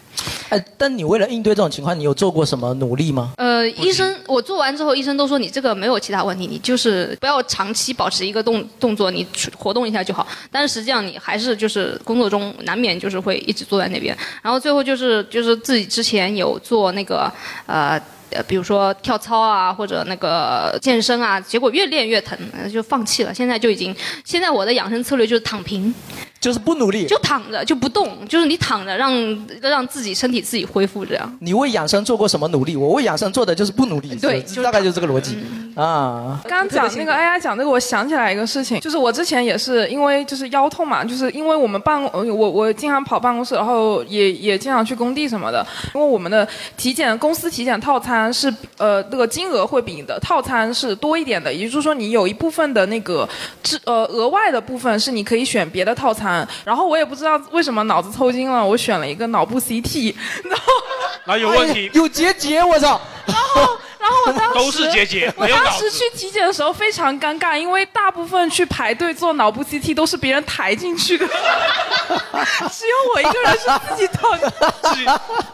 [0.49, 3.33] 哎，但你为了应对这种情况，你有做过什么努力吗？
[3.37, 9.25] 呃，医生，我做完之后，医生都说你这个没有其他问题，你就是不要长期保持一个动动作，你
[9.57, 10.27] 活动一下就好。
[10.51, 14.17] 但是实际上你还是就是工作中难免就是会一直坐在那边。
[14.41, 17.31] 然后最后就是就是自己之前有做那个
[17.65, 18.01] 呃。
[18.33, 22.37] 呃，比如说跳操啊，或者那个健身啊，结果越练越疼，
[22.71, 23.33] 就放弃了。
[23.33, 25.93] 现在就已经，现在我的养生策略就是躺平。
[26.41, 31.37] 就是不努力，就躺着就不动，就是你躺着让让自己身体自己恢复这样。
[31.39, 32.75] 你为养生做过什么努力？
[32.75, 34.15] 我为养生做的就是不努力。
[34.15, 35.37] 对，大概就是这个逻辑
[35.75, 36.41] 啊。
[36.45, 45.63] 刚刚讲那个 AI 讲这个，我想起来一个事情，就是我之前也是因为就是腰痛嘛，就是因为我们办公，我我经常跑办公室，然后也也经常去工地什么的。
[45.93, 53.29] 因为我们的体检公司体检套餐是呃那个金额会比你的套餐是多一点的，也就是说你有一部分的那个
[53.61, 56.30] 支呃额外的部分是你可以选别的套餐。
[56.65, 60.15] 然后我也不知道为什么脑子抽筋了，我选了一个脑部 CT，
[60.45, 60.63] 然后
[61.25, 62.99] 哪有问题，有结节，我操！
[63.25, 63.77] 然后。
[64.01, 71.25] 然后我当时都是结节，我当时去体检的时候非常尴尬，因为大部分去排队做脑部 CT 都是别人抬进去的，
[72.71, 74.51] 只有我一个人是自己躺的。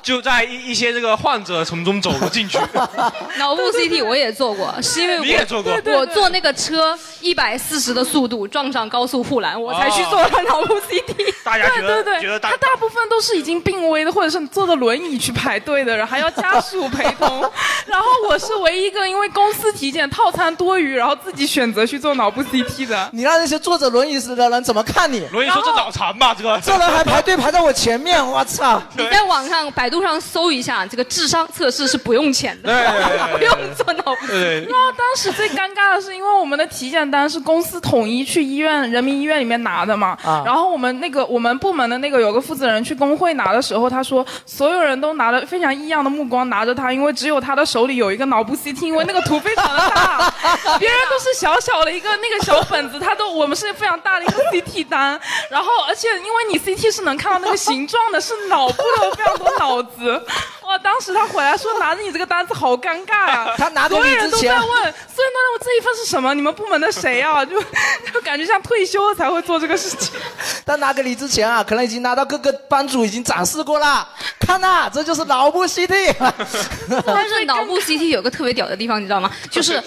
[0.01, 2.57] 就在一一些这个患者从中走了进去。
[3.38, 11.33] 脑部 CT 我也做过，是因为你也做过，我坐那个车一百四十的速度撞上高速护栏，我才去做了脑部 CT。
[11.43, 17.41] 大家觉得对对觉得他大部分都是已经病危的，或者是坐着轮椅去排队的，然后还要家属陪同，
[17.86, 18.37] 然后我。
[18.39, 23.10] 是唯一一个因为公司体检套餐多余，然后自己选择去做脑部 CT 的。
[23.12, 25.26] 你让那些坐着轮椅的人怎么看你？
[25.32, 28.82] 轮椅说这脑残吧，这个这人还排队排在我前面，我操！
[28.95, 32.69] 你在网上百度上搜一下，这个智商测试是不用钱的，
[33.38, 34.28] 不用做脑部。
[34.28, 48.27] 然后当时最尴尬的是，因为我们的体检单是公司统一去医院人民医院里面拿的嘛，然后我们那个我们部门的那个有个负责人去工会拿的时候，他说所有人都拿了非常异样的目光拿着他，因为只有他的手里有一个。
[48.28, 50.34] 脑部 CT，因为那个图非常的大，
[50.80, 60.26] 别人都是小小的一个那个小本子，他都我们是非常大的一个 CT 单，然后而且因为你 CT 是能看到那个形状的，是脑部的非常多脑子。
[60.78, 60.84] 哇！
[60.84, 63.54] 当时他回来说拿着你这个单子好尴尬呀。
[63.58, 66.34] 他拿所有人都在问，所有人都在问这一份是什么？
[66.34, 67.44] 你们部门的谁啊？
[67.46, 67.60] 就
[68.13, 70.12] 就感觉像退休了才会做这个事情。
[70.66, 74.08] 他拿给你之前啊，可能已经拿到各个班主已经展示过了。
[74.40, 76.16] 看呐，这就是脑部 CT。
[77.06, 79.32] 但是脑部 CT 有个特别屌的地方，你知道吗？
[79.50, 79.82] 就是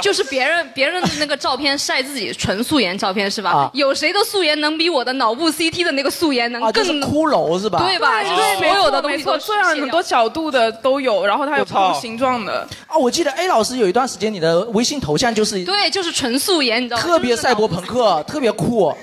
[0.00, 3.70] 就是别人别人的那个照片晒自己纯素颜照片是吧？
[3.74, 7.78] 有谁的素颜能比我的脑部 CT 的那个素颜能更骷髅是吧？
[7.80, 8.22] 对吧？
[8.22, 12.66] 对，所有的东西都虽然很多角度的都有，然后它有不同形状的。
[12.88, 17.02] 哦，我记得 A 老师有一段时间，你的微信头像就是对，就是纯素颜，你知道吗？
[17.02, 18.94] 特别赛博朋克，特别酷。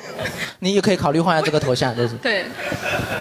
[0.59, 2.15] 你也可以考虑换下这个头像，就是。
[2.23, 2.45] 对。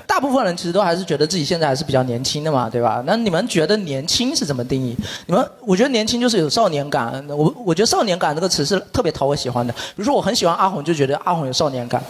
[0.06, 3.02] 大部分人其实都还是觉得自己现在还是比较年轻的嘛，对吧？
[3.06, 4.96] 那你们觉得年轻是怎么定义？
[5.26, 7.24] 你们，我觉得年轻就是有少年感。
[7.28, 9.72] 我我觉得少年感这个词是特别讨我喜欢的。
[9.72, 12.02] 比如说我很喜欢阿红，就觉得阿红有少年感。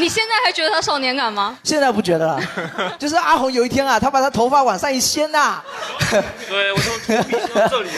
[0.00, 1.56] 你现在还觉得他少年感吗？
[1.62, 2.40] 现在不觉得了，
[2.98, 5.62] 就是阿红有一天啊，他把他头发往上一掀呐。
[6.48, 7.90] 对，我从这里。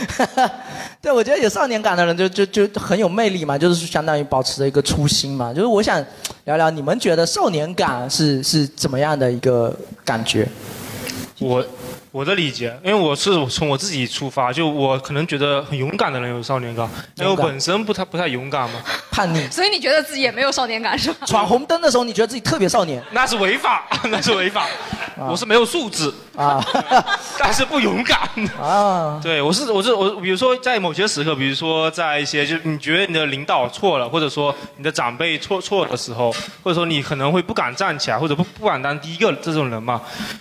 [1.00, 5.52] 对，我觉得有少年感的人就就就很有魅力嘛，就是相当于保持着一个初心嘛。
[5.52, 6.04] 就是我想
[6.44, 10.46] 聊聊你们觉得少年感是是怎么样的一个感觉？
[11.38, 11.64] 我。
[12.12, 19.48] 我的理解，因为我是从我自己出发，就我可能觉得很勇敢的人有少年感，因为我本身不太不太勇敢嘛，叛逆。
[19.50, 21.26] 所以你觉得自己也没有少年感是吧？
[21.26, 23.02] 闯红灯的时候，你觉得自己特别少年？
[23.12, 24.66] 那是违法， 那是违法。
[25.16, 26.62] 我是没有素质啊，
[27.38, 28.18] 但是不勇敢
[28.60, 29.20] 啊。
[29.22, 36.30] 对，我是我是我，比如说在某些时刻，比如说在一些就你觉得你的领导错了，或者说你的长辈错错的时候，
[36.62, 40.00] 或者说你可能会不敢站起来，或者不不敢当第一个这种人嘛，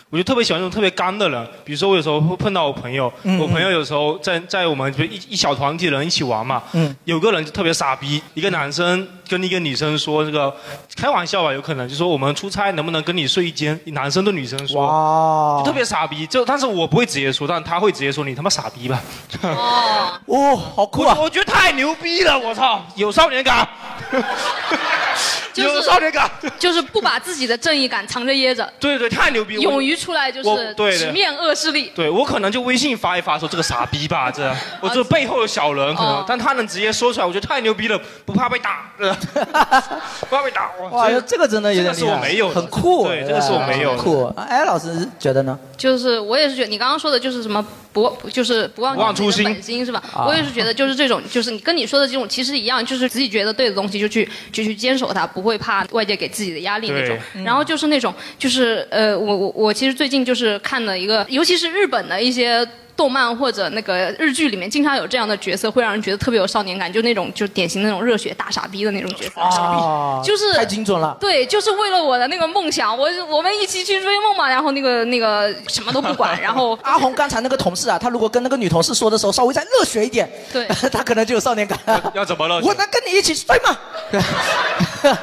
[0.10, 1.48] 我就特别喜欢这种特别刚的人。
[1.64, 6.64] 比如说我有时候会碰到我朋友，我朋友有时候在在我们就一一小团体人一起玩嘛，
[7.06, 10.54] 有个人就特别傻逼，一个男生跟一个女生说这个
[10.96, 19.02] 开玩笑吧，有可能就说我们出差能不能跟你睡一间，男生对女生说，就特别傻逼，就但是我不会直接说，但他会直接说你他妈傻逼吧。
[19.42, 21.18] 哦，哦，好酷啊！
[21.20, 23.68] 我觉得太牛逼了，我操，有少年感。
[25.56, 28.72] 有少年感， 就是不把自己的正义感藏着掖着。
[28.80, 29.56] 对对，太牛逼！
[29.56, 31.92] 勇于出来就是直面恶势力。
[31.94, 34.50] 对我可能就微信发一发说这个傻逼吧，这
[34.80, 40.72] 我这背后的小人可能，但他能直接说出来，我觉得太牛逼了，不怕被打， 不怕被打。
[40.90, 43.08] 哇，这个真的有点是我没有，很酷。
[43.08, 43.96] 对，这个是我没有。
[43.98, 44.34] 酷。
[44.38, 45.60] 哎，老师觉得呢？
[45.78, 50.02] 就是我也是觉得你刚刚说的就是什么不就是不忘初心本心是吧？
[50.26, 55.42] 我也是觉得就是这种就是你跟你说的这种其实一样，就是自己觉得对的东西就去就去坚守它，不。
[55.42, 57.18] 会怕外界给自己的压力那种。
[57.44, 62.66] 然后就是那种，就是呃，我我我其实最近就是看了一个，尤其是日本的一些。
[63.02, 69.42] 动漫或者那个日剧里面经常有这样的角色，会让人觉得特别有少年感，就那种就典型那种热血大傻逼的那种角色。
[69.42, 71.18] 啊，就是太精准了。
[71.20, 74.48] 对，就是为了我的那个梦想，我我们一起去追梦嘛。
[74.48, 81.80] 然后那个那个什么都不管， 然后阿红刚才那个同事啊，他如果跟那个女同事说的时候稍微再热血一点，对， 他可能就有少年感。
[82.14, 82.60] 要怎么了？
[82.62, 83.76] 我能跟你一起睡吗？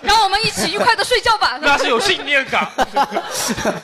[0.00, 1.58] 让我们一起愉快的睡觉吧。
[1.60, 2.66] 那是有信念感。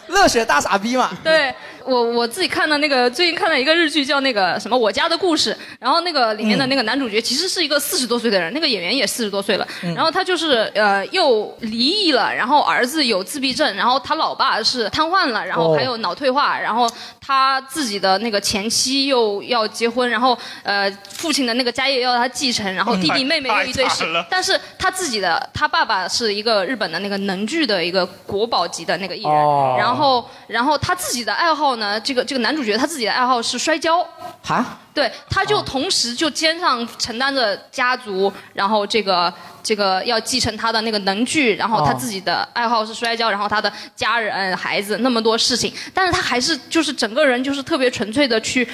[0.06, 1.10] 热血大傻逼嘛。
[1.22, 9.94] 对我我自己看的那个，最近看了一个日剧叫那个什么《我家的故事》，然后那个里面的那个男主角其实是一个四十多岁的人，那个演员也四十多岁了，嗯。
[9.94, 16.90] 然后他就是呃又离异了，然后儿子有自闭症，然后他老爸是瘫痪了，然后还有脑退化，然后
[17.24, 34.04] 他自己的那个前妻又要结婚，然后呃父亲的那个家业要他继承，然后弟弟妹妹又一堆事 但是他自己的他爸爸是一个日本的那个能剧的一个国宝级的那个艺人，哦然后然后他自己的爱好呢，这个这个男主角他自己的爱好是摔跤。
[34.42, 34.78] 哈？
[34.94, 48.68] 对，他就同时就肩上承担着家族，然后这个这个要继承他的那个能剧，然后他哦自己的爱好是摔跤，然后他的家人、孩子那么多事情，但是他还是就是整个人就是特别纯粹的去。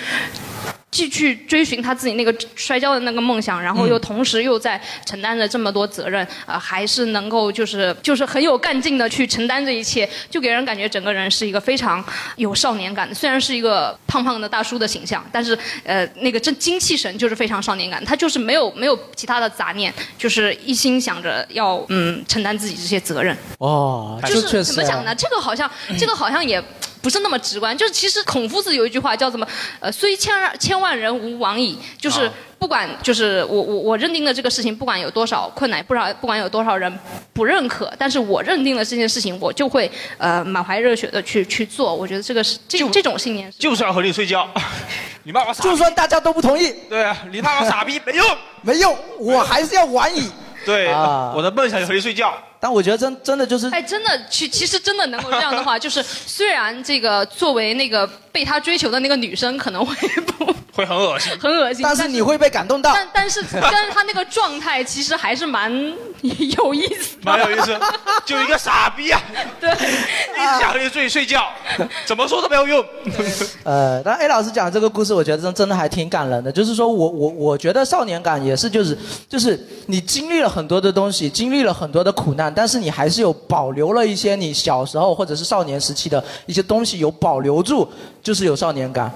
[0.91, 12.03] 继续追寻他自己那个摔跤的那个梦想，然后又同时又在承担着这么多责任，呃，还是能够就是就是很有干劲的去承担这一切，就给人感觉整个人是一个非常
[12.37, 13.15] 有少年感的。
[13.15, 23.37] 虽然是一个胖胖的大叔的形象，但是呃，那个真精气神就是非常少年感，他就是没有没有其他的杂念，就是一心想着要嗯承担自己这些责任。
[23.59, 25.15] 哦，就是怎么讲呢？
[25.15, 26.63] 这个好像，这个好像也
[27.09, 27.75] 不是那么直观。
[27.75, 29.49] 就是其实孔夫子有一句话叫什么？
[29.81, 31.79] 呃，虽千千万人吾往矣。
[31.99, 36.93] 就是啊不管，就是我我我认定的这个事情，不管有多少困难，不少不管有多少人
[37.33, 41.95] 不认可，但是我认定了这件事情，我就会呃满怀热血的去去做。
[41.95, 43.57] 我觉得这个是这这种信念是。
[43.59, 44.47] 就是要和你睡觉，
[45.25, 48.27] 你骂我傻就算大家都不同意，对啊，你骂我傻逼没用，
[48.61, 50.29] 没用，我还是要玩你。
[50.67, 52.37] 对，啊我的梦想和你睡觉。
[52.61, 59.95] 但我觉得真真的就是，哎，真的，其其实真的能够这样的话， 就是虽然这个作为那个被他追求的那个女生可能会
[60.73, 62.93] 会很恶心，很恶心，但是你会被感动到。
[62.95, 65.73] 但但是但是他那个状态其实还是蛮
[66.23, 67.79] 有意思的，蛮有意思，
[68.25, 69.21] 就一个傻逼啊！
[69.61, 71.49] 对，一直想和你睡睡觉，
[72.07, 72.85] 怎么说都没有用。
[73.65, 76.51] 呃，但 A 老师讲这个故事，我觉得真真的还挺感人的。
[76.53, 78.97] 就是说我我我觉得少年感也是，就是
[79.29, 87.89] 就是你经历了很多的东西，经历了很多的苦难，但是你还是有保留了一些你小时候或者是少年时期的一些东西，有保留住，
[88.23, 89.11] 就是有少年感。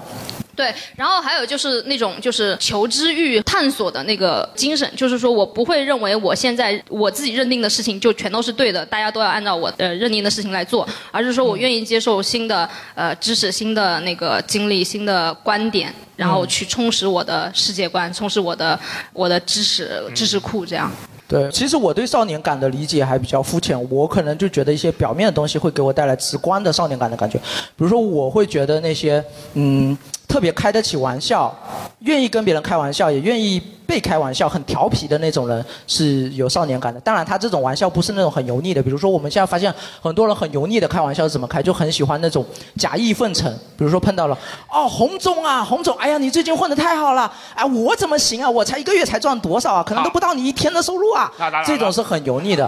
[0.55, 18.79] 对，然后还有就是那种就是求知欲、探索的那个精神，就是说我不会认为我现在我自己认定的事情就全都是对的，大家都要按照我的认定的事情来做，而是说我愿意接受新的呃知识、新的那个经历、新的观点，然后去充实我的世界观，充实我的
[19.11, 20.91] 我的知识知识库，这样。
[21.33, 29.23] 对，其实我对少年感的理解还比较肤浅，我可能就觉得一些表面的东西会给我带来直观的少年感的感觉，比如说我会觉得那些
[29.55, 31.53] 嗯特别开得起玩笑，
[31.99, 36.99] 愿意跟别人开玩笑，也愿意被开玩笑，很调皮的那种人是有少年感的。
[37.01, 42.43] 当然，他这种玩笑不是那种很油腻的，比如说我们现在发现很多人很油腻的开玩笑是怎么开，就很喜欢那种
[42.77, 44.37] 假意奉承，比如说碰到了
[44.71, 52.67] 哦洪总啊洪总，哎呀你最近混得太好了，哎我怎么行啊，我才一个月才赚多少啊，可能都不到你一天的收入啊那当然，这种是很油腻的。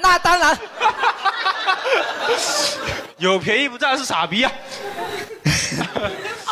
[0.00, 0.56] 那当然，
[3.18, 4.52] 有便宜不占是傻逼啊！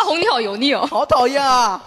[0.05, 1.81] 阿红你好油腻哦，好讨厌啊！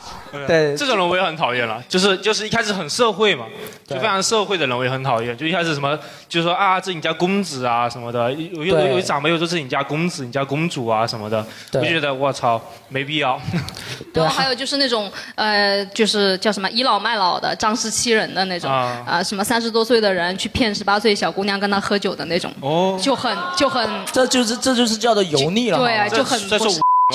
[0.47, 3.45] 对这种人我也很讨厌了，就是就是一开始很社会嘛，
[3.86, 13.39] 就非常社会的人我也很讨厌，就一开始什么就说啊这是你家公子啊什么的，有有有长辈又说这是你家公子、你家公主啊什么的，我就觉得我操没必要。
[14.13, 19.03] 然后还有就是那种呃，就是叫什么倚老卖老的、仗势欺人的那种啊。
[19.06, 25.77] 啊、什么三十多岁的人去骗十八岁小姑娘跟他喝酒的那种，哦，就很就很这就是这就是叫做油腻了。
[25.77, 26.39] 对啊，就很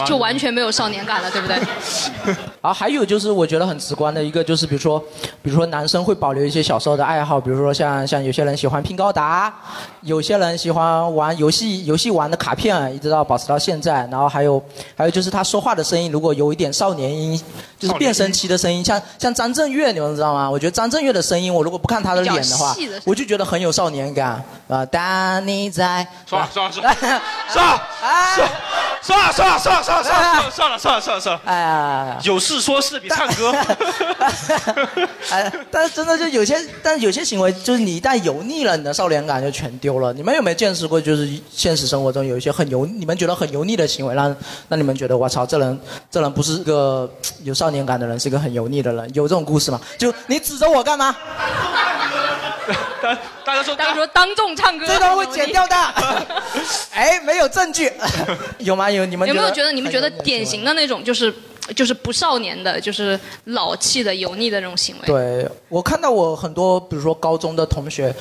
[0.07, 1.55] 就完全没有少年感了，对不对？
[2.27, 4.99] 然 后还有就是我觉得很直观的一个就是比如说，
[5.43, 9.53] 比如说男生会保留一些小时候的爱好，比如说像像有些人喜欢拼高达，
[10.01, 14.09] 有些人喜欢玩游戏，游戏玩的卡片一直到保持到现在。
[14.11, 14.63] 然后还有
[14.97, 17.39] 还有就是他说话的声音如果有一点少年音，
[17.79, 20.49] 就是变声期的声音，像像张震岳你们知道吗？
[20.49, 22.75] 我觉得张震岳的声音，我如果不看他的脸的话
[23.05, 24.87] 我就觉得很有少年感啊。
[24.87, 26.83] 当你在爽爽爽！
[29.03, 30.15] 算了，算了， 算算了算
[30.45, 33.53] 了算了算了算了算了哎呀有事说事比唱歌
[35.31, 44.35] 哎但是真的就有些但是有些行为就是你一旦油腻了你的少年感就全丢了你们有没有见识过就是现实生活中有一些很油你们觉得很油腻的行为让
[44.69, 45.79] 让你们觉得我操这人
[46.11, 47.11] 这人不是个
[47.43, 51.15] 有少年感的人是一个很油腻的人有这种故事吗就你指着我干嘛
[53.45, 55.77] 大家说，大家说当众唱歌，这段会剪掉的。
[56.93, 57.91] 哎，没有证据，
[58.59, 58.91] 有吗？
[58.91, 61.33] 有你们有没有觉得你们觉得典型的那种就是
[61.75, 65.07] 就是不少年的，就是老气的油腻的那种行为？
[65.07, 68.15] 对我看到我很多，比如说高中的同学，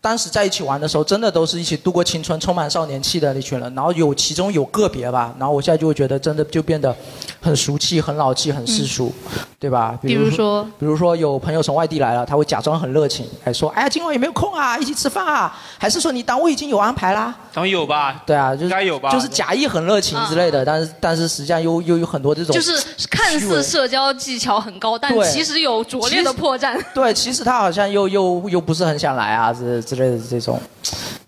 [0.00, 3.74] 当时在一起玩的时候，真的都是一起度过青春、充满少年气的那群人。
[3.74, 6.94] 然后有其中有个别吧，然后我现在就会觉得，真的就变得
[7.40, 9.12] 很俗气、很老气、很世俗，
[9.58, 9.98] 对吧？
[10.02, 14.78] 比如说，比如说有朋友从外地来了，他会假装很热情，还说：“哎呀，今晚有没有空啊？
[14.78, 17.34] 一起吃饭啊？”还是说你单位已经有安排啦？
[17.52, 18.22] 当然有吧。
[18.24, 22.72] 对啊，就是应该有吧就是假意很热情之类的，但是但是实际上又又有很多这种就是
[23.10, 26.80] 看似社交技巧很高，但对其实有拙劣的破绽。
[26.94, 30.58] 对，其实他好像又又又不是很想来啊，之之类的这种，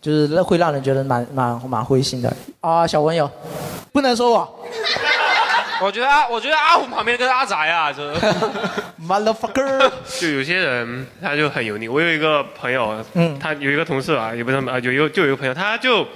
[0.01, 2.87] 就是那会让人觉得蛮蛮蛮灰心的啊。
[2.87, 3.31] 小文友，
[3.93, 4.49] 不能说我
[5.83, 8.03] 我觉得阿，我觉得阿虎旁边跟阿宅啊，就
[9.07, 9.91] motherfucker。
[10.19, 11.89] 就有些人他就很油腻。
[11.89, 16.07] 我有一个朋友，嗯他有一个同事啊，也不是啊，有一个就有一个朋友，他就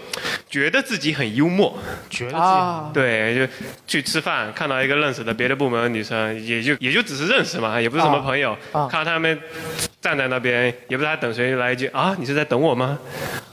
[0.48, 1.76] 觉得自己很幽默，
[2.08, 3.52] 觉得啊，对，就
[3.86, 9.38] 去吃饭，看到一个认识的别的部门的女生，也就也就只是认识嘛，也不是什么朋友，啊看到他们
[10.00, 12.98] 站在那边，也不知道他等谁，来一句啊，你是在等我吗？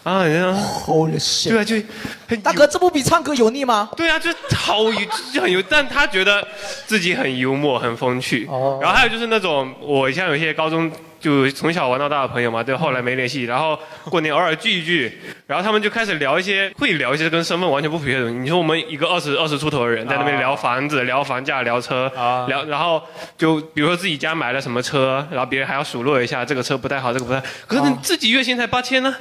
[0.04, 1.50] 啊，你说 Holy shit！
[1.50, 3.90] 对啊，就大哥，这不比唱歌油腻吗？
[3.98, 5.00] 对啊，就好油，
[5.34, 6.46] 就很油，但他觉得
[6.86, 8.46] 自己很幽默、很风趣。
[8.50, 18.36] 哦然后还有就是那种，我像有些高中就从小玩到大的朋友嘛，对，后来没联系，然后过年偶尔聚一聚，然后他们就开始聊一些，会聊一些跟身份完全不匹配的东西。
[18.38, 22.12] 你说我们一个二十二十出头的人在那边聊房子、聊房价、聊车，
[22.50, 23.02] 聊，然后
[23.38, 29.16] 就比如说自己家买了什么车，然后别人还要数落一下这个车不太好，这个不太，可是你自己月薪才八千呢，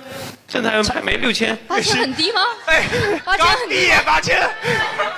[0.49, 2.41] 现在还还没六千，八千很低吗？
[2.66, 2.83] 哎，
[3.24, 4.37] 八千很低也八千，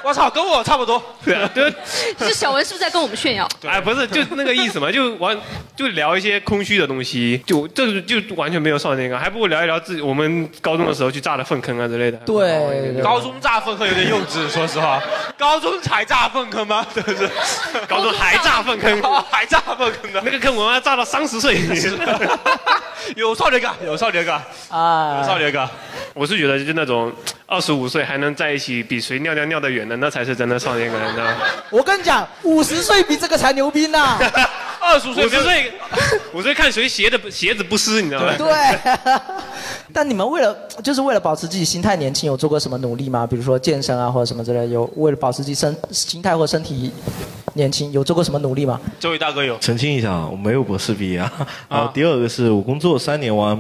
[0.05, 1.03] 我操，跟我差不多。
[1.25, 1.73] 对啊，对。
[2.19, 3.49] 是小文是不是在跟我们炫耀？
[3.67, 5.35] 哎，不是，就那个意思嘛，就完
[5.75, 12.19] 就聊一些空虚的东西，就这就完全没有少年感，还不如聊一聊自己我们高中的时候去炸的粪坑啊之类的。
[12.19, 15.01] 对，高中炸粪坑有点幼稚， 说实话。
[15.39, 16.85] 高中才炸粪坑吗？
[16.93, 17.29] 对不对？
[17.87, 21.59] 高中还炸粪坑， 还炸粪坑的，那个坑我们要炸到三十岁。
[23.17, 25.69] 有少年感，有少年感，啊有少年感。
[26.15, 27.13] 我是觉得就那种
[27.47, 31.37] 二十五岁还能在一起，比谁尿尿尿得远的，那才是真的少年感，你知道吗？
[31.71, 34.19] 我跟你讲，五十岁比这个才牛逼呢。
[34.89, 35.73] 二十五岁五十岁，
[36.33, 38.35] 五十岁看谁鞋的鞋子不湿，你知道吗？
[38.39, 38.47] 对。
[39.93, 43.27] 但你们为了就是为了保持自己心态年轻，有做过什么努力吗？
[43.27, 46.91] 比如说健身啊，或者什么之类的，有为了保持自己身心态或身体
[47.55, 48.81] 年轻，有做过什么努力吗？
[48.99, 49.59] 这位大哥有。
[49.59, 51.31] 澄清一下啊，我没有博士毕业啊。
[51.69, 53.59] 然 后第二个是我工作三年完，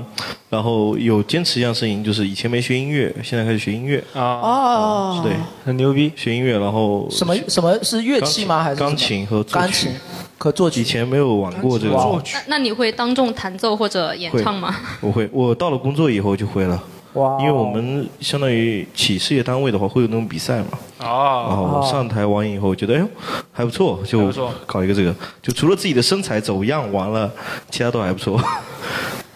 [0.49, 4.03] 然后有坚持一样事情，就是以前没学音乐，现在开始学音乐。
[4.14, 5.33] 啊，哦，对，
[5.64, 8.62] 很牛逼，学音乐，然后什么什么是乐器吗？
[8.62, 9.91] 还是钢琴和钢琴
[10.39, 10.80] 和作曲？
[10.80, 11.95] 以前没有玩过这个。
[11.95, 14.74] 那那你会当众弹奏或者演唱吗？
[15.03, 16.82] 我会，我到了工作以后就会了。
[17.14, 20.78] 哇因为我们相当于企事业单位的话，会有那种比赛嘛。
[21.01, 23.09] 然哦，后上台完以后，觉得哎呦
[23.51, 24.30] 还不错，就
[24.66, 25.14] 搞一个这个。
[25.43, 27.30] 就除了自己的身材走样完了，
[27.70, 28.41] 其他都还不错。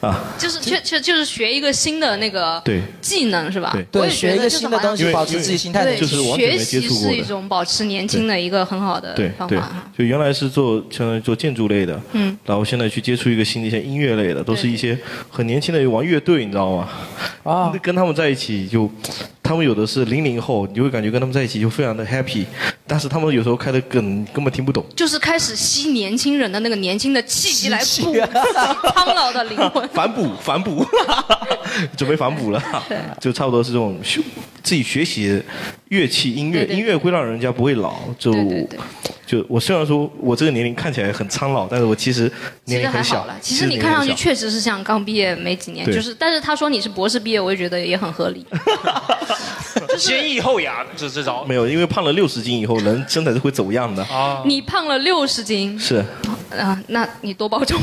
[0.02, 3.70] 啊，就是确确就是学一个新的那个对技能是吧？
[3.72, 5.96] 对对我也觉得学一个就是好像新的东西，保持自己心态的。
[5.96, 14.98] 就是完全没学习接触过的是一种保持年轻的一个很好的对对方法。，就原来是做相当于做建筑类的，嗯，然后现在去接触一个新的一些音乐类的，都是一些
[15.30, 16.88] 很年轻的玩乐队，你知道吗？
[17.44, 18.90] 啊， 跟他们在一起就，
[19.52, 22.46] 他们有的是零零后，你就会感觉跟他们在一起就非常的 happy，
[22.86, 24.82] 但是他们有时候开的梗根本听不懂。
[24.96, 28.20] 就是开始吸年轻人的那个年轻的气息来吸补气
[28.94, 29.86] 苍老的灵魂。
[29.92, 30.82] 反哺，反哺，
[31.96, 34.20] 准备反哺了对，就差不多是这种学
[34.62, 35.42] 自己学习
[35.88, 37.94] 乐器音乐，对对对音乐会让人家不会老。
[38.18, 38.78] 就对对对
[39.26, 42.30] 就我虽然说我这个年龄看起来很苍老，但是我其实
[42.66, 43.34] 年龄很小了，。
[43.40, 48.46] 其实你看上去确实是像刚毕业没几年，就是，但是他说你是博士毕业，我也觉得也很合理。
[49.98, 51.44] 先抑后扬，这这招。
[51.44, 54.02] 没有，因为胖了六十斤以后，人身材是会走样的。
[54.04, 56.04] 啊， 你胖了六十斤，是，
[56.50, 57.78] 啊，那你多保重。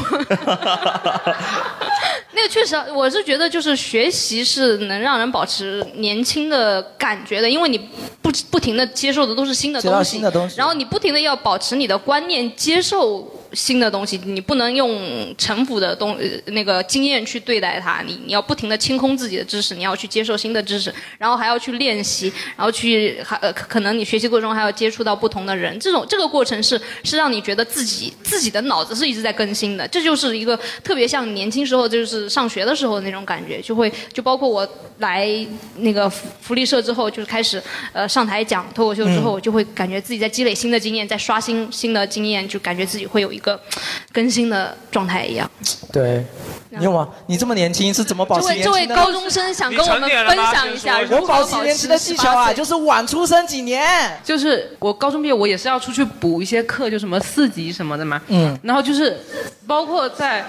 [2.32, 7.78] 那个确实啊，我是觉得就是学习是能让人保持年轻的感觉的，因为你
[8.22, 10.58] 不不停的接受的都是新的接到东西，新的东西。
[10.58, 34.68] 然后你不停的要保持你的观念接受新的东西，你不能用陈腐的东呃那个经验去对待它，你你要不停的清空自己的知识，你要去接受新的知识，然后还要去练习，然后去还呃可能你学习过程中还要接触到不同的人，这种这个过程是是让你觉得自己自己的脑子是一直在更新的，这就是一个特别像年轻时候就是上学的时候那种感觉，就会就包括我
[35.00, 35.28] 来
[35.78, 37.62] 那个福福利社之后，就是开始
[37.94, 43.60] 呃上台讲脱口秀之后，就会感觉自己在积累新的经验，在刷新新的经验，就感觉自己会有一个
[44.12, 45.50] 更新的状态一样。
[45.92, 46.24] 对，
[46.70, 47.10] 你有吗？
[47.28, 48.96] 你这么年轻是怎么保这位持年轻的？
[48.96, 53.80] 这位高中生想跟我们分享一下如何保持年轻的技巧啊，就是晚出生几年。
[54.24, 58.22] 就是我高中毕业，我也是要出去补一些课，就什么四级什么的嘛。
[58.28, 58.58] 嗯。
[58.62, 59.20] 然后就是，
[59.70, 60.44] 包括在，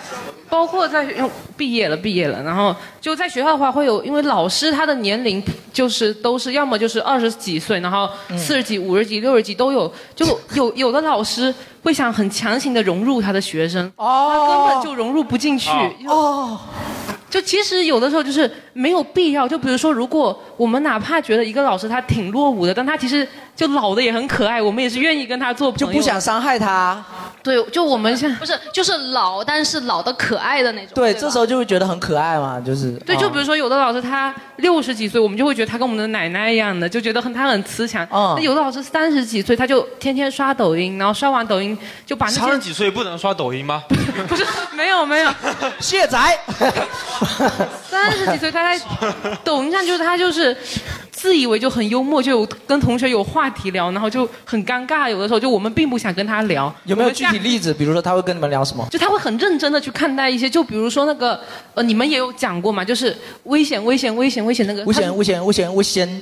[0.49, 5.45] 包括在用毕业了，毕业了，然后就在学校的话会有，因为老师他的年龄
[5.75, 15.69] 就是都是要么就是二十几岁，然后嗯四十几、五十几、六十几都有，就有有的老师会想很强行的融入他的学生，哦，他根本就融入不进去。
[16.09, 16.59] 哦。
[17.31, 27.03] 就其实有的时候就是没有必要，就比如说，如果我们哪怕觉得一个老师他挺落伍的，但他其实就老的也很可爱，我们也是愿意跟他做朋友，就不想伤害他。
[27.43, 30.91] 对，就我们现不是就是老，但是老的可爱的那种。
[30.95, 32.93] 对，吧这时候就会觉得很可爱嘛，就是。
[33.07, 38.05] 对，就哦比如说有的老师他六十几岁，我们就会觉得他跟我们的奶奶一样的，就觉得很他很慈祥。
[38.13, 43.85] 嗯那有的老师三十几岁，他就天天刷抖音，然后刷完抖音就把那三十几岁不能刷抖音吗？
[44.29, 45.31] 不是没有没有
[45.81, 46.39] 卸载。
[47.91, 48.85] 三十几岁他在
[49.45, 50.57] 抖音上就是他就是
[51.11, 55.11] 自以为就很幽默，就有跟同学有话题聊，然后就很尴尬。
[55.11, 56.75] 有的时候就我们并不想跟他聊。
[56.85, 57.75] 有没有具体例子？
[57.75, 58.87] 比如说他会跟你们聊什么？
[58.91, 61.39] 就他会很认真的去看待一些，就比如说那个
[61.75, 64.83] 呃，你们也有讲过嘛，就是危险、危险、危险、危险那个。
[64.85, 66.21] 危险，危险，危险，危险！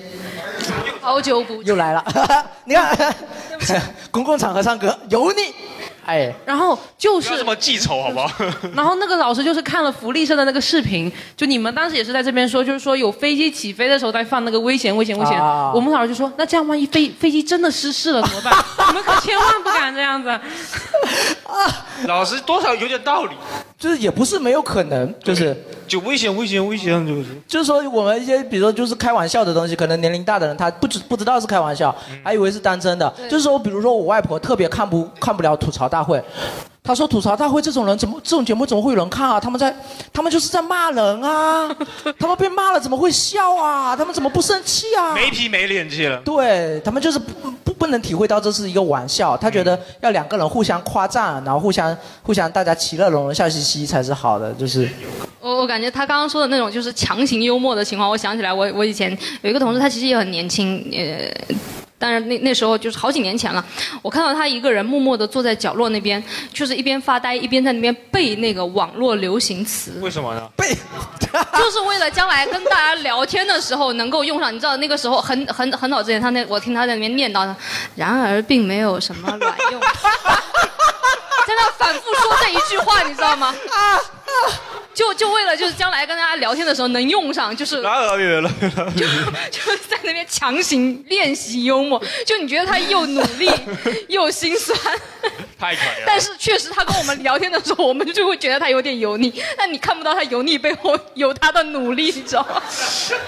[1.00, 2.04] 好久不又来了，
[2.66, 3.12] 你看，
[4.10, 5.54] 公共场合唱歌有你，
[6.08, 8.30] 哎，然后就是这么记仇好不好？
[8.74, 15.38] 然后那个老师就是看了福利社的那个视频，就你们当时也是在这边说，就是说有飞机起飞的时候在放那个危险危险危险。
[15.38, 18.54] 啊我们老师就说，那这样万一飞飞机真的失事了怎么办？
[18.88, 20.40] 你们可千万不敢这样子。
[22.06, 23.34] 老师多少有点道理，
[23.78, 25.54] 就是也不是没有可能，就是
[25.86, 27.26] 就危险危险危险就是。
[27.46, 31.94] 就是说我们一些比如说就是开玩笑的东西，可能年龄大的人他不知不知道是开玩笑，
[32.24, 33.12] 还以为是当真的。
[33.28, 36.22] 就是说，比如说我外婆特别看不看不了吐槽大会。
[36.82, 39.38] 他说吐槽大会这种人怎么这种节目怎么会有人看啊？
[39.38, 39.74] 他们在，
[40.10, 41.68] 他们就是在骂人啊，
[42.18, 43.94] 他们被骂了怎么会笑啊？
[43.94, 45.12] 他们怎么不生气啊？
[45.12, 46.16] 没皮没脸气了。
[46.24, 54.88] 对他们就是不不不能体会到这是一个玩笑，他觉得要两个人互相夸赞，然后互相互相大家其乐融融笑嘻嘻才是好的，就是
[55.40, 59.10] 我我感觉他刚刚说的那种就是强行幽默的情况，我想起来我我以前
[59.42, 61.54] 有一个同事，他其实也很年轻，呃。
[61.98, 63.64] 当然那那时候就是好几年前了，
[64.02, 66.22] 我看到他一个人默默地坐在角落那边，
[66.52, 70.48] 就是一边发呆一边在那边背那个网络流行词，为什么呢？
[70.56, 70.76] 背
[71.58, 74.54] 就是为了将来跟大家聊天的时候能够用上。
[74.54, 77.54] 你知道那个时候很很很早之前，他那我听他在那边念叨，
[77.94, 79.80] 然而并没有什么卵用，
[81.46, 83.54] 在那反复说这一句话，你知道吗？
[84.94, 88.50] 就就为了就是将来跟大家聊天的时候能用上，就是然而远了，
[89.50, 93.48] 就是在那边强行练习幽默，就你觉得他又努力
[94.08, 94.76] 又心酸，
[95.58, 96.04] 太可怜了。
[96.04, 102.60] 但是确实他跟我们聊天的时候，我们就会觉得他有点油腻，但你看不到他油腻背后有他的努力，你知道吗？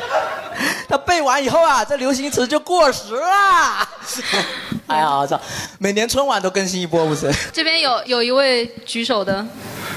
[0.89, 3.89] 他背完以后啊，这流行词就过时了。
[4.89, 5.41] 哎呀，我操，
[5.79, 7.33] 每年春晚都更新一波，不是？
[7.53, 9.47] 这边有有一位举手的，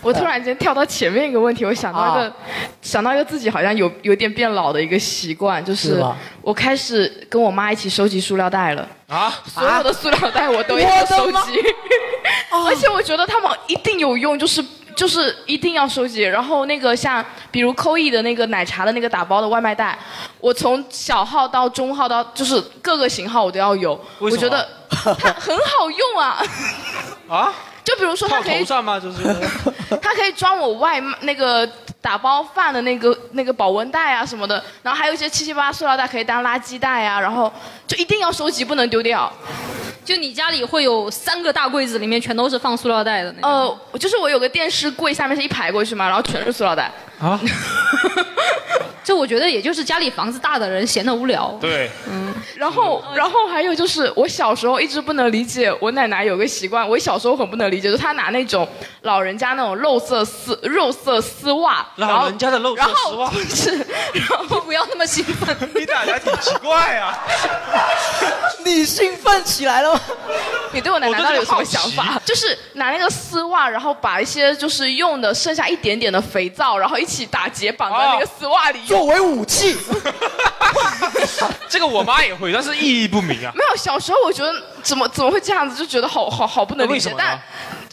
[0.04, 2.34] 我突然间跳到前面一个问题，我想到一个，啊
[2.82, 6.04] 想到一个自己好像有有点变老的一个习惯，就是
[6.42, 8.88] 我开始跟我妈一起收集塑料袋了。
[9.08, 11.60] 啊，所有的塑料袋我都要收集，
[12.68, 14.64] 而且我觉得它们一定有用，就是
[14.96, 16.22] 就是一定要收集。
[16.24, 19.98] 然后那个像比如扣一的那个奶茶的那个打包的外卖袋，
[20.40, 26.44] 我从小号到中号到就是各个型号我都要有，我觉得它很好用啊。
[27.30, 27.54] 啊？
[27.84, 29.00] 就比如说它可以头上吗？
[29.00, 29.24] 就是
[30.02, 31.68] 它可以装我外卖那个
[32.02, 37.52] 打包饭的那个那个保温袋啊什么的，然后还有一些七七八八塑料袋可以当垃圾袋啊，然后
[37.88, 39.32] 就一定要收集，不能丢掉。
[40.04, 43.50] 就你家里会有三个大柜子，里面全都是放塑料袋的那种。
[43.94, 46.92] 呃，就是我有个电视柜，下面是一排过去嘛，然后全是塑料袋。
[47.24, 47.40] 啊，
[49.02, 51.58] 这我觉得也就是家里房子大的人闲得无聊。
[51.62, 58.68] 对，嗯，然后然后还有就是我小时候一直不能理解，我奶奶有个习惯，我小时候很不能理解，就是她拿那种
[59.04, 63.78] 老人家那种肉色丝肉色丝袜，老人家的肉色丝袜是，
[64.14, 67.18] 然后 不要那么兴奋， 你打的还挺奇怪啊。
[68.66, 70.00] 你兴奋起来了吗？
[70.72, 72.20] 你对我奶奶到底有什么想法？
[72.26, 79.78] 就是拿那个丝袜，然后把一些就是用的剩下一点点的肥皂，然后一起打结绑在那个丝袜里用，作为武器。
[81.70, 83.52] 这个我妈也会，但是意义不明啊。
[83.54, 84.52] 没有，小时候我觉得
[84.82, 87.40] 怎么怎么会这样子，就觉得好好好不能理解，为什么呢但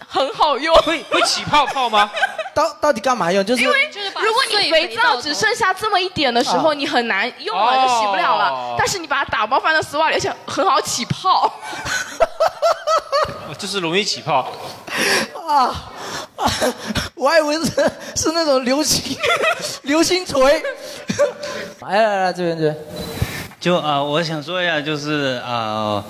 [0.08, 0.74] 很好用。
[0.78, 2.10] 会会起泡泡吗？
[2.54, 3.44] 到到底干嘛用？
[3.44, 3.90] 就是因为
[4.22, 8.74] 如果你肥皂只剩下这么一点的时候，啊你很难用了，就洗不了哦了。
[8.78, 11.52] 但是你把它打包放在丝袜里，而且很好起泡。
[13.58, 14.50] 就是容易起泡。
[15.46, 15.90] 啊，
[17.14, 17.70] 我还以为是
[18.16, 19.16] 是那种流星
[19.82, 20.62] 流星锤。
[21.82, 22.76] 来来来，这边这边。
[23.58, 26.02] 就啊、呃我想说一下，就是呃，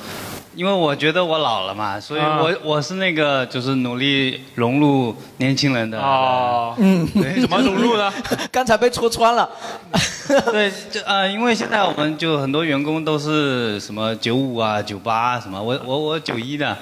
[0.61, 5.99] 因为我觉得我老了嘛，所以啊我、我是那个就是努力融入年轻人的。
[5.99, 7.09] 哦，嗯，
[7.41, 8.13] 怎么融入呢？
[8.53, 9.49] 刚才被戳穿了。
[10.53, 16.77] 对，就呃，因为现在我们就很多员工都是什么九五啊、九八啊什么，我我我九一的，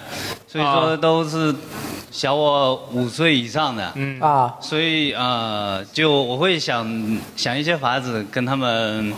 [0.49, 1.55] 所以说都是
[2.11, 3.93] 小我五岁以上的。
[3.95, 9.15] 嗯啊，所以呃，就我会想想一些法子跟他们。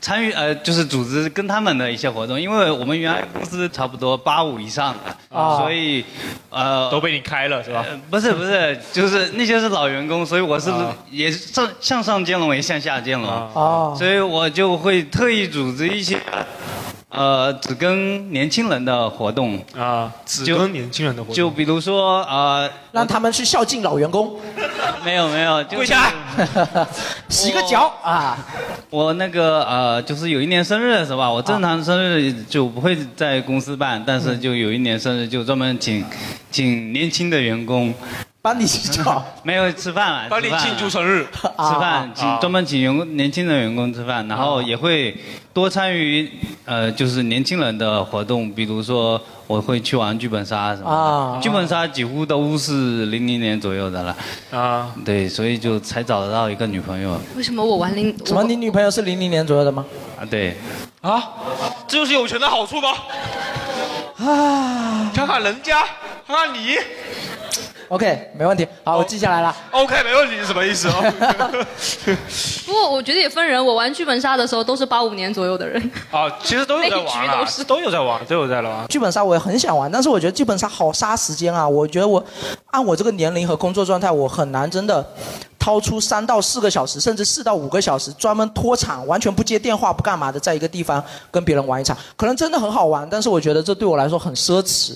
[0.00, 5.58] 参与呃，就是组织跟他们的一些活动，因为我们原来公司差不多八五以上的，啊。
[5.58, 6.04] 所以
[6.48, 7.84] 呃都被你开了是吧？
[8.10, 10.96] 不是不是，就是那些是老员工，所以我是、啊。
[11.10, 16.18] 也是上向上兼容也向下兼容，哦所以我就会特意组织一些
[17.10, 24.36] 呃只跟年轻人的活动啊，只跟年轻人的活动，就比如说呃，让他们去孝敬老员工。
[25.04, 26.86] 没有没有， 就是跪下来
[27.28, 28.36] 洗个脚啊！
[28.90, 36.04] 我那个呃，就是有一年生日的时候吧，我正常生日就不会在公司办，但是就有一年生日就专门请
[36.50, 37.94] 请年轻的员工。
[38.42, 42.38] 帮你洗脚， 没有吃饭了， 帮你庆祝生日，吃饭，请啊。
[42.40, 45.14] 专门请员工年轻的员工吃饭，然后也会
[45.52, 46.30] 多参与
[46.64, 51.34] 呃，就是年轻人的活动，比如说我会去玩剧本杀什么啊。
[51.36, 54.16] 的，剧本杀几乎都是零零年左右的了，
[54.50, 57.20] 啊，对，所以就才找得到一个女朋友。
[57.36, 58.16] 为什么我玩零？
[58.24, 58.42] 什么？
[58.44, 59.84] 你女朋友是零零年左右的吗？
[60.18, 60.56] 啊，对，
[61.02, 61.22] 啊，
[61.86, 62.88] 这就是有钱的好处吗？
[64.16, 65.10] 啊。
[65.12, 65.82] 看看人家，
[66.26, 66.76] 看看你
[67.90, 68.66] ，OK，没问题。
[68.82, 69.54] 好，我记下来了。
[69.70, 71.12] ，OK，没问题是什么意思哦？
[72.64, 75.78] 不过我觉得也分人，我玩剧本杀的时候都是八五年左右的人。
[76.10, 78.86] 啊，其实都有在玩啊 都有在玩，都有在玩。
[78.88, 81.68] 剧本杀我也很想玩，但是我觉得剧本杀好杀时间啊！
[81.68, 82.24] 我觉得我
[82.70, 85.04] 按我这个年龄和工作状态，我很难真的
[85.58, 94.94] 掏出三到四个小时，甚至四到五个小时，专门拖场，完全不接电话不干嘛的，在一个地方跟别人玩一场，可能真的很好玩，但是我觉得这对我来说很奢侈。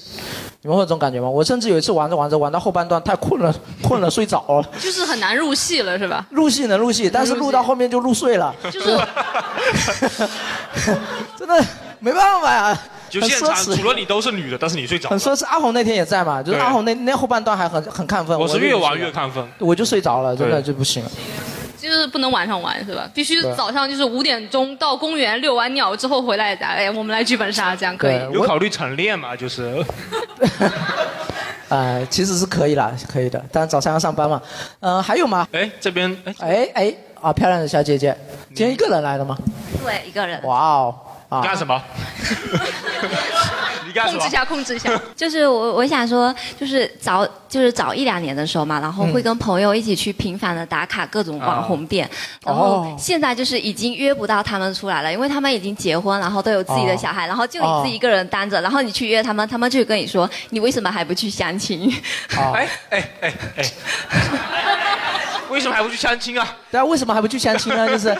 [0.62, 1.28] 你们会有这种感觉吗？
[1.28, 4.68] 我甚至有一次玩着玩着玩到后半段太困了，困了睡着了。
[4.80, 6.26] 就是很难入戏了，是吧？
[6.30, 8.98] 入戏能入戏，但是录到后面就入睡了，就是
[11.36, 11.64] 真的
[12.00, 12.78] 没办法呀、
[13.08, 15.10] 就现场很奢侈除了你都是女的，但是你睡着了。
[15.10, 15.44] 很奢侈。
[15.46, 19.46] 阿红那天也在嘛，就是阿红那那后半段还很很亢奋，我是越玩越亢奋。
[19.58, 21.10] 我就睡着了，真的就不行了。
[21.76, 23.06] 就是不能晚上玩，是吧？
[23.12, 28.18] 必须早上就是五点钟到公园遛完鸟之后回来，哎，我们来剧本杀，这样可以。
[28.32, 29.36] 有考虑晨练嘛？
[29.36, 29.84] 就是
[31.74, 34.40] 呃，其实是可以啦，可以的，但早上要上班嘛。
[34.78, 35.48] 嗯、还有吗？
[35.50, 38.16] 哎，这边哎哎哎啊，漂亮的小姐姐，
[38.54, 39.36] 今天一个人来的吗？
[39.82, 40.40] 对，一个人。
[40.44, 40.94] 哇哦
[41.38, 41.42] 啊！
[41.42, 41.82] 干什么？
[43.86, 44.30] 你干什么 控制一？
[44.30, 45.00] 下，控制一下。
[45.16, 52.08] 就是我我想说，就是早就是早一两年的时候嘛，然后会跟朋友一起去频繁的打卡各种网红店，
[52.44, 61.92] 然后哦现在就是已经约不到他们出来了，因为他们已经结婚，然后都有自己的小孩，然后就你自己一个人单着，然后你去约他们，他们就会跟你说，你为什么还不去相亲？
[62.36, 63.64] 哎哎哎哎，
[65.54, 66.56] 为什么还不去相亲啊？
[66.70, 67.86] 对啊，为什么还不去相亲呢？
[67.88, 68.14] 就是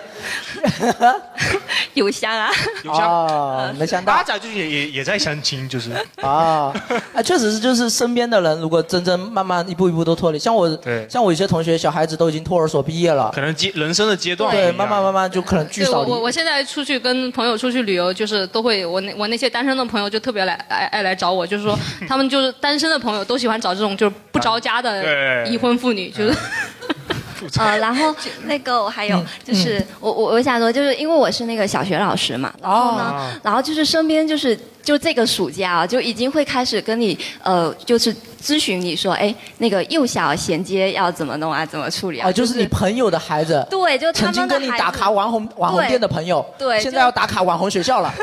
[1.95, 2.51] 邮箱啊，
[2.85, 4.13] 邮箱哦，没想到。
[4.13, 5.91] 八仔最近也也也在相亲，就是。
[6.23, 6.73] 啊，
[7.13, 11.07] 啊，确实是，就是身边的人，如果真正慢慢一步一步都脱离，像我，对。
[11.11, 16.11] 像我有些同学，小孩子都已经托儿所毕业了，可能阶人生的阶段对，慢慢慢慢就可能聚对少离。
[16.11, 21.79] 我我我现在出去跟朋友出去旅游，就是都会我那我那些单身的朋友就特别来爱爱来找我，就是说
[22.09, 25.45] 他们就是单身的朋友都喜欢找这种就是不着家的对。
[25.51, 26.35] 已婚妇女，就是
[27.59, 28.15] 呃，然后
[28.45, 42.29] 那个我还有嗯就是、我我我想说，就是因为我是那个小学老师嘛，然后呢，哦然后就是身边就是就这个暑假啊，就已经会开始跟你呃，就是咨询你说，哎，那个幼小衔接要怎么弄啊，怎么处理啊？
[42.29, 48.13] 啊，就是你朋友的孩子，对，就他曾经跟你打卡网红网红店的朋友，对就现在要打卡网红学校了。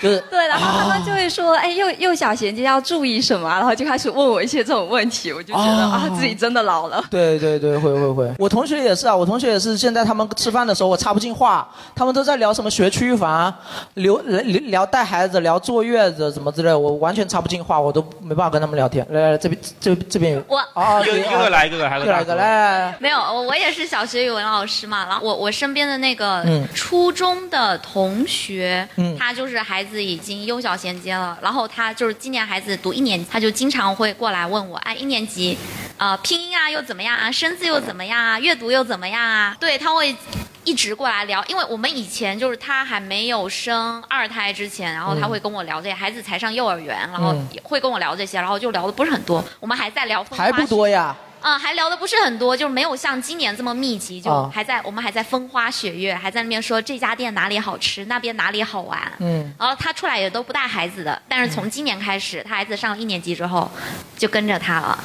[0.00, 7.04] 就是对，然后他们就会说，哎，幼幼小衔接要注意什么啊，然后就开始问我一些这种问题，我就觉得哦啊，自己真的老了。
[7.10, 8.32] 对对对，会会会。
[8.38, 9.76] 我同学也是啊，我同学也是。
[9.76, 13.52] 现在他们吃饭的时候，我插不进话，他们都在聊什么学区房，
[13.94, 19.06] 聊聊聊带孩子，聊坐月子什么之类的，我完全插不进话，我都没办法跟他们聊天。
[19.10, 20.42] 来来来，这边这这边有。
[20.48, 22.96] 我啊，一个一个来一个还有一个来一个来。
[22.98, 35.56] 没有，我我也是小学语文老师嘛，然后我我身边的那个嗯初中的同学，嗯他就是孩子已经幼小衔接了，然后他就是今年孩子读一年级，他就经常会过来问我，哎，一年级，
[35.96, 39.54] 呃，拼音啊又怎么样啊，生字又怎么样啊，阅读又怎么样啊？
[39.60, 40.16] 对，他会。
[40.64, 51.16] 一直过来聊，因为我们以前就是他还没有生二胎之前，然后他嗯会跟我聊这些，孩子才上幼儿园，然后会跟我聊这些，然后就聊的不是很多，我们还在聊风还不多呀。
[51.40, 59.00] 嗯，还聊的不是很多，就是没有像今年这么密集，就啊还在、我们还在风花雪月，还在那边说这家店哪里好吃，那边哪里好玩。
[59.20, 63.70] 嗯然后他出来也都不带孩子的，但是从今年开始，他孩子上了一年级之后，
[64.18, 65.02] 就跟着他了，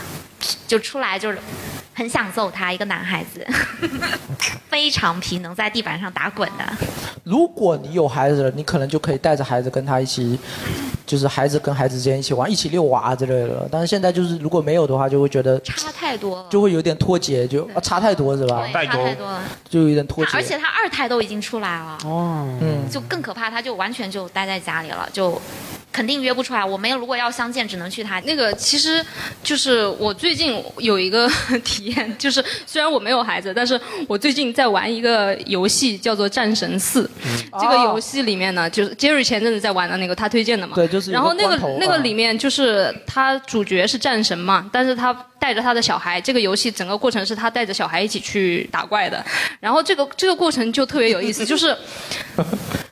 [0.67, 1.37] 就出来就是
[1.93, 3.45] 很想揍他，一个男孩子，
[4.69, 6.65] 非常皮，能在地板上打滚的。
[7.23, 10.37] 如果你有孩子了，你可能就可以带着孩子跟他一起，
[11.05, 13.67] 就是孩子跟孩子之间一起玩，一起遛娃之类的。
[13.71, 18.63] 但是现在就是如果没有的话，就会觉得差太多了，就会有点脱节，就啊差太多是吧？
[18.73, 19.41] 对差太多了。
[19.69, 20.31] 就有点脱节。
[20.33, 25.39] 而且他二胎都已经出来了，哦，嗯，就更可怕，他就完全就待在家里了，就
[25.93, 26.65] 肯定约不出来。
[26.65, 29.05] 我们如果要相见，只能去他那个其实
[29.43, 31.29] 就是我最近有一个
[31.63, 37.03] 体验，就是虽然我没有孩子，但是我最近在玩一个游戏，叫做《战神四》。
[37.61, 40.75] 这个游戏里面呢，就是 Jerry 前阵子在玩的那个，他推荐的嘛。
[40.75, 45.13] 对就是有个然后那个那个啊里面就是他主角是战神嘛，但是他
[45.43, 49.21] 带着他的小孩，这个游戏整个过程是他带着小孩一起去打怪的。
[49.59, 51.75] 然后这个这个过程就特别有意思， 就是。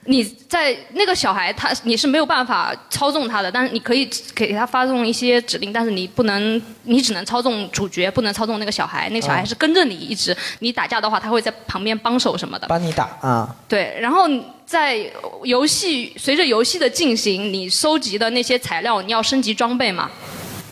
[0.06, 9.08] 你在那个小孩他你是没有办法操纵他的，但是你可以给他发送一些指令，但是你不能，你只能操纵主角，不能操纵那个小孩。
[9.10, 12.68] 那个小孩啊是跟着你一直，你打架的话，他会在旁边帮手什么的。
[12.68, 13.56] 帮你打啊。
[13.70, 14.28] 对，然后
[14.66, 14.99] 在
[15.43, 20.10] 游戏随着游戏的进行，你收集的那些材料，你要升级装备嘛。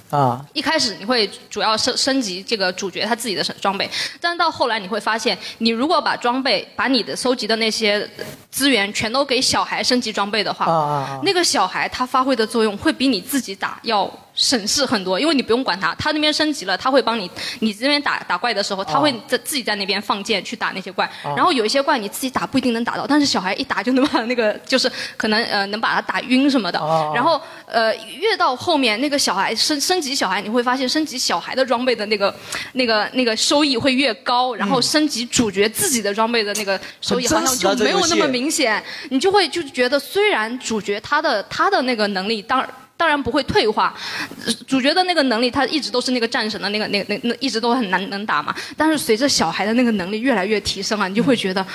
[0.10, 3.90] 啊，一开始你会主要升升级这个主角他自己的装备，
[4.20, 8.10] 但是到后来你会发现，你如果把装备把你的收集的那些
[8.50, 11.20] 资源全都给小孩升级装备的话，啊。
[11.24, 17.30] 那个小孩他发挥的作用会比你自己打要省事很多，因为你不用管他，他那边升级了，他会帮你，
[17.60, 21.36] 你这边打打怪的时候，他会在自己在那边放箭去打那些怪，啊。
[21.36, 27.12] 然后有一些怪你自己打不一定能打到，但是小孩一打就能把 那个就是可能呃能把他打晕什么的，啊。
[27.14, 32.34] 然后呃越到后面那个小孩升升级小孩，你会发现升级小孩的装备的那个
[32.72, 42.66] 那个那个收益会越高，然后升级主角自己的装备的那个收益好像就没有那么明显，你就会就觉得虽然主角他的他的那个能力当。
[43.00, 43.96] 当然不会退化，
[44.68, 48.54] 主角的那个能力他一直都是那个战神的那个那那那一直都很难能打嘛。
[48.76, 51.66] 但是随着小孩的那个能力越来越提升啊，你就会觉得，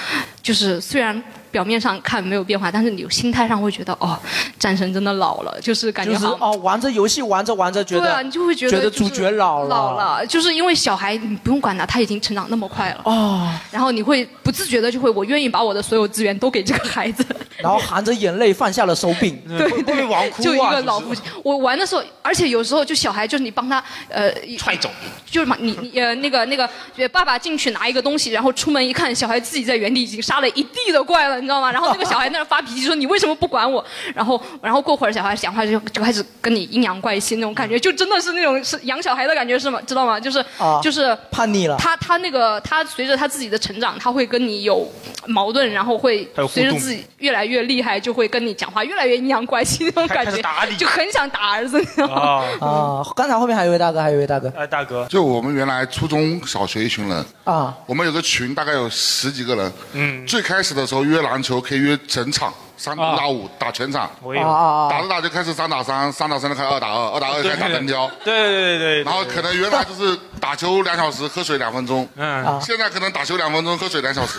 [0.43, 1.23] 就是虽然
[1.55, 4.19] 表面上看没有变化，但是你心态上会觉得哦，
[4.59, 13.03] 战神真的老了，就是感觉好像就是哦，玩着游戏玩着玩着觉得，对啊，你就会觉得觉得主角老了，老了，就是因为小孩你不用管他，他已经成长那么快了。
[13.05, 13.49] 哦。
[13.71, 17.25] 然后你会不自觉的就会，我愿意把我的所有资源都给这个孩子。
[17.59, 21.23] 然后含着眼泪放下了手柄，对 对， 啊就一个老父亲。
[21.45, 24.29] 我玩的时候，而且有时候就小孩就是你帮他呃
[24.59, 24.91] 踹走，
[25.25, 31.71] 就是嘛，你你呃那个那个呃爸爸进去拿一个东西，然后出门一看，小孩自己在原地已经杀了一地的怪了，你知道吗？
[31.71, 33.85] 然后那个小孩在那发脾气说你为什么不管我？
[34.15, 39.81] 然后然后过会儿小孩讲话就就开始跟你阴阳怪气那种感觉，就真的是那种是养小孩的感觉是吗？
[39.87, 40.19] 知道吗？
[40.19, 41.77] 就是、啊就是叛逆了。
[41.77, 44.91] 他他那个他随着他自己的成长，他会跟你有
[45.27, 50.43] 矛盾，然后会还有互动随着自己越来越厉害，就会跟你讲话越来越阴阳怪气那种感觉，
[50.79, 51.79] 就很想打儿子。
[51.79, 59.73] 你知道吗啊，刚才后面还有一位大哥，还有一位大哥哎，大哥，就我们原来初中小学一群人，啊，我们有个群，大概有十几个人。
[59.93, 64.09] 嗯，最开始的时候约篮球可以约整场，三五打五打全场。
[64.23, 68.09] 我有啊啊啊打着打着开始三打三，三打三就开始二打二，二打二开始打单挑。
[68.25, 69.03] 对对对对。
[69.03, 72.09] 然后可能原来就是打球两小时，喝水两分钟。
[72.15, 74.39] 嗯现在可能打球两分钟，喝水两小时。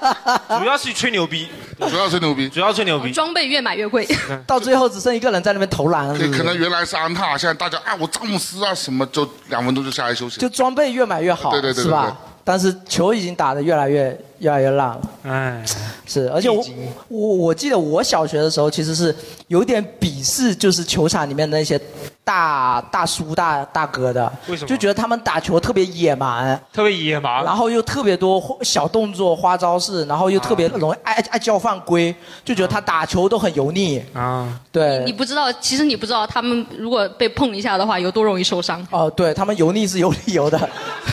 [0.58, 1.46] 主要是吹牛逼，
[1.78, 3.12] 主要吹牛逼，主要吹牛逼。
[3.12, 4.08] 装备越买越贵，
[4.48, 10.40] 到最后只剩一个人在那边投篮了，是可不是可能原来是安踏，现在大家哎我詹姆斯啊什么，就两分钟就下来休息。
[10.40, 12.16] 就装备越买越好，对对对对是吧？
[12.50, 15.00] 但是球已经打得越来越越来越烂了。
[15.22, 15.64] 哎，
[16.04, 16.64] 是，而且我
[17.06, 19.14] 我我记得我小学的时候其实是
[19.46, 21.80] 有点鄙视，就是球场里面的那些
[22.24, 24.66] 大大叔大大哥的，为什么？
[24.66, 32.12] 就觉得他们打球特别野蛮，特别野蛮，然后又特别多小动作、花招式，然后又特别容易爱爱叫犯规，
[32.44, 34.02] 就觉得他打球都很油腻。
[34.12, 38.84] 啊，对，你不知道，其实你不知道他们如果被碰一下的话，有多容易受伤。
[38.90, 40.58] 哦，对他们油腻是有理由的。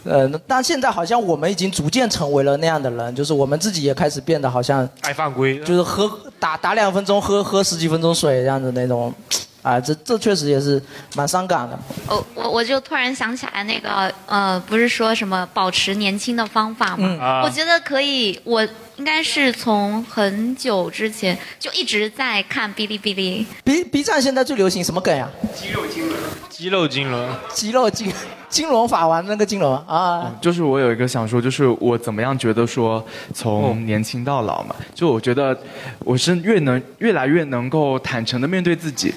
[0.05, 9.15] 呃，但现在好像我们已经逐渐成为了那样的人，就是我们自己也开始变得好像爱犯规，就是喝打打两分钟，喝喝十几分钟水这样子那种，
[9.63, 10.83] 啊，这这确实也是
[11.15, 11.79] 蛮伤感的。
[12.09, 16.97] 哦，我我就突然想起来那个呃，不是说什么保持年轻的方法吗？
[16.99, 18.67] 嗯啊我觉得可以，我
[19.03, 23.45] 应该是从很久之前就一直在看哔哩哔哩。
[23.65, 25.29] B B 站现在最流行什么梗呀？
[25.53, 28.13] 肌肉金轮，肌肉金轮，肌肉金
[28.49, 35.59] 金龙法王那个金龙啊，就是我有一个想说，就是我怎么样觉得说从年轻到老嘛，就我觉得
[36.05, 39.13] 我是越能越来越能够坦诚的面对自己。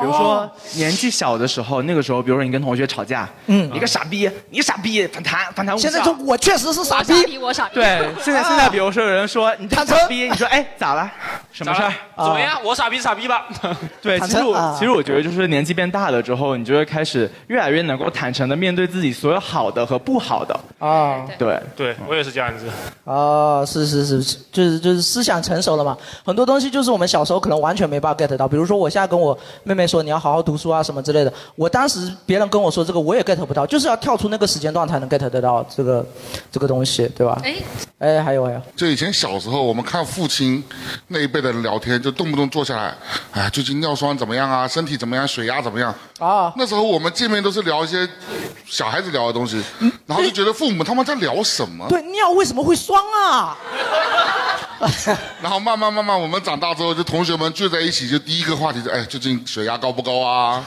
[0.00, 5.88] 比如说年纪小的时候，那个时候，比如说你跟同学吵架，嗯你个傻逼，你傻逼，反弹反弹无效。
[5.88, 7.74] 现在说我确实是傻逼，我傻逼。
[7.74, 11.10] 对，现在现在比如说有人说你这坦诚傻逼，你说哎咋了？
[11.52, 11.92] 什么事儿？
[12.16, 12.58] 怎么样？
[12.64, 13.46] 我傻逼傻逼吧。
[14.00, 20.58] 对，其实我、其实我觉得就是年纪变大了之后，你就会开始越来越能够坦诚的面对自己所有好的和不好的。
[20.78, 22.66] 啊，对，对我也是这样子。
[23.04, 36.06] 哦，是是是，就是就是思想成熟了嘛，很多东西就是我们小时候可能完全没办法 get 到，比如说我现在跟我妹妹说你要好好读书啊什么之类的，我当时别人跟我说这个我也 get 不到，就是要跳出那个时间段才能 get 得到这个
[36.52, 37.40] 这个东西，对吧？
[37.42, 37.56] 哎，
[37.98, 40.62] 哎，还有还有，就以前小时候，我们看父亲
[41.08, 42.94] 那一辈的人聊天，就动不动坐下来，
[43.32, 44.68] 哎，最近尿酸怎么样啊？
[44.68, 45.26] 身体怎么样？
[45.26, 45.94] 血压怎么样？
[46.18, 48.08] 啊，那时候我们见面都是聊一些
[48.66, 49.62] 小孩子聊的东西，
[50.06, 51.86] 然后就觉得父母他们在聊什么？
[51.88, 53.56] 对，尿为什么会酸啊？
[55.42, 60.64] 然后慢慢慢慢，我们长大之后，就同学们聚在一起，就第一个话题就，哎，最近血压高不高啊？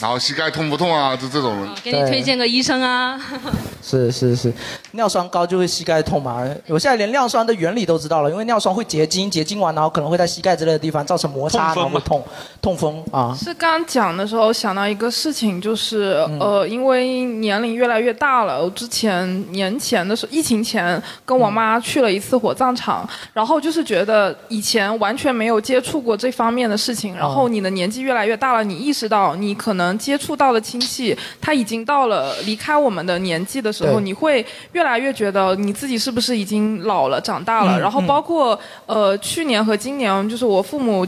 [0.00, 1.16] 然后膝盖痛不痛啊？
[1.16, 1.68] 就这种。
[1.82, 3.20] 给你推荐个医生啊。
[3.80, 4.52] 是是是，
[4.92, 6.44] 尿酸高就会膝盖痛嘛。
[6.66, 12.22] 我现在连尿酸的原理都知道了，因为尿酸会结晶，结晶完然后可能会在膝盖之类的地方造成摩擦，然后会痛
[12.60, 13.34] 痛风啊。
[13.34, 41.06] 是刚刚讲的时候想到一个事情，就是、呃，因为年龄越来越大了，我之前年前的时候，疫情前跟我妈去了一次火葬场，然后就是觉得以前完全没有接触过这方面的事情，然后你的年纪越来越大了，你意识到你可能接触到的亲戚他已经到了离开我们的年纪的时候，你会越来越觉得你自己是不是已经老了、长大了，嗯然后嗯包括呃去年和今年，就是我父母。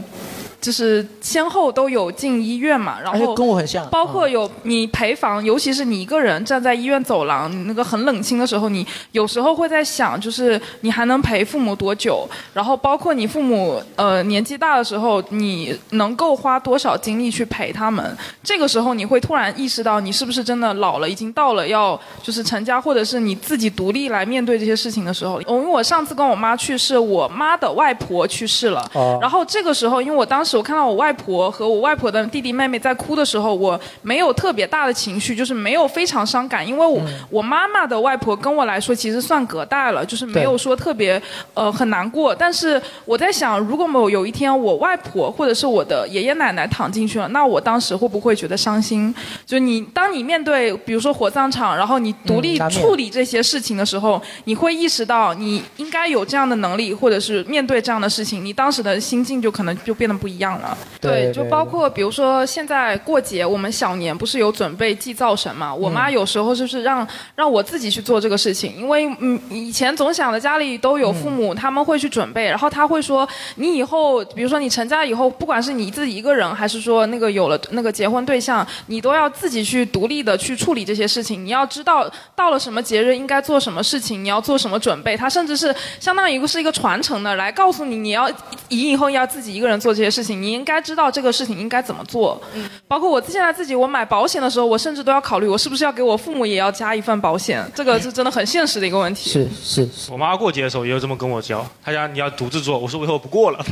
[0.61, 12.29] 就是先后都有进医院嘛，然后跟我很像包括有你陪房，尤其是你一个人站在医院走廊，你那个很冷清的时候，你有时候会在想，就是你还能陪父母多久？
[12.53, 18.15] 然后包括你父母呃年纪大的时候，你能够花多少精力去陪他们？
[18.43, 25.41] 这个时候你会突然意识到，你是不是真的老了，已经到了要就是成家，或者是你自己独立来面对这些事情的时候。
[25.41, 41.21] 因为我上次跟我妈去世，我妈的外婆去世了，哦然后这个时候，因为我当时我看到我外婆和我外婆的弟弟妹妹在哭的时候，我没有特别大的情绪，就是没有非常伤感，因为我、我妈妈的外婆跟我来说其实算隔代了，就是没有说特别
[41.53, 42.33] 呃很难过。
[42.33, 49.13] 但是我在想，如果某有一天我外婆或者是我的爷爷奶奶躺进去了，那我当时会不会觉得伤心？
[49.45, 60.77] 就你当你面对比如说火葬场，然后你独立处理这些事情的时候，你会意识到你应该有这样的能力，或者是面对这样的事情，你当时的心境就可能就变得不一样了。
[60.99, 65.73] 对就包括比如说现在过节，我们小年不是有准备祭灶神嘛？
[65.73, 81.43] 我妈有时候就是让让我自己去做这个事情，因为嗯以前总想着家里都有父母，他们会去准备，然后他会说你以后比如说你成家以后，不管是你自己一个人，还是说那个有了那个结婚对象，你都要自己去独立的去处理这些事情。
[81.43, 85.17] 你要知道到了什么节日应该做什么事情，你要做什么准备。
[85.17, 88.29] 它甚至是相当于是一个传承的，来告诉你你要
[88.69, 92.41] 你以后要自己一个人做这些事情，你应该知道这个事情应该怎么做。
[92.87, 99.29] 包括我现在自己，我买保险的时候，我甚至都要考虑我是不是要给我父母也要加一份保险，这个是真的很现实的一个问题。
[99.29, 103.65] 是是，我妈过节的时候也有这么跟我教，她讲你要独自做，我说我以后不过了，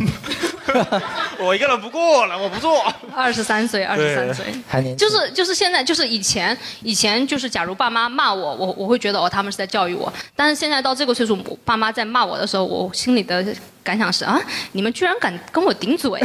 [1.40, 2.84] 我一个人不过了，我不做。
[3.16, 11.36] 二十三岁，二十三岁，还年就是就是现在就是以前以前就是假如爸妈骂我，我我会觉得哦他们是在教育我，但是现在到这个岁数，
[11.66, 13.46] 爸妈在骂我的时候，我心里的
[13.90, 14.40] 感感想是啊，
[14.74, 16.12] 你们居然敢跟我顶嘴，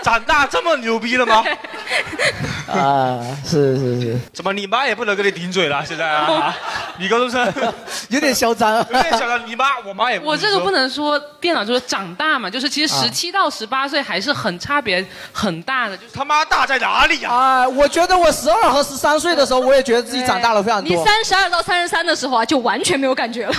[0.00, 1.42] 长大这么牛逼了吗？
[2.70, 5.84] 啊，是是是，怎么你妈也不能跟你顶嘴了？
[5.84, 6.54] 现在啊，
[6.98, 7.52] 女高中生
[8.10, 9.44] 有点嚣张，有点嚣张。
[9.44, 21.04] 你妈，我妈也我这个不能说变老，就是长大嘛，就是其实啊十七到十八岁还是很差别很大的，就是他妈大在哪里呀、啊，我觉得我十二和十三岁的时候，我也觉得自己长大了非常多你多。
[21.04, 23.54] 三十二到三十三的时候啊，就完全没有感觉了。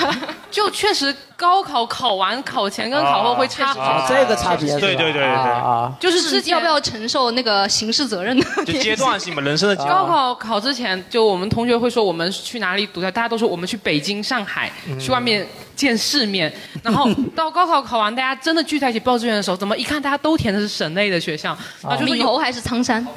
[0.51, 4.15] 就确实高考考完考前跟考后会差很啊，多。
[4.15, 10.05] 这个差别对对对对对啊，就是自己要不要承受那个刑事责任的 就阶段性嘛，人生的阶段高。
[10.05, 16.51] 考考之前，就我们同学会说我们去哪里读的大家都说我们去北京、上海，嗯去外面见世面。
[16.81, 21.51] 然后 到高考考完，大家真的聚在一起报志愿的时候，怎么一看大家都填的是省内的学校，
[21.83, 23.05] 啊就说有闽侯还是苍山？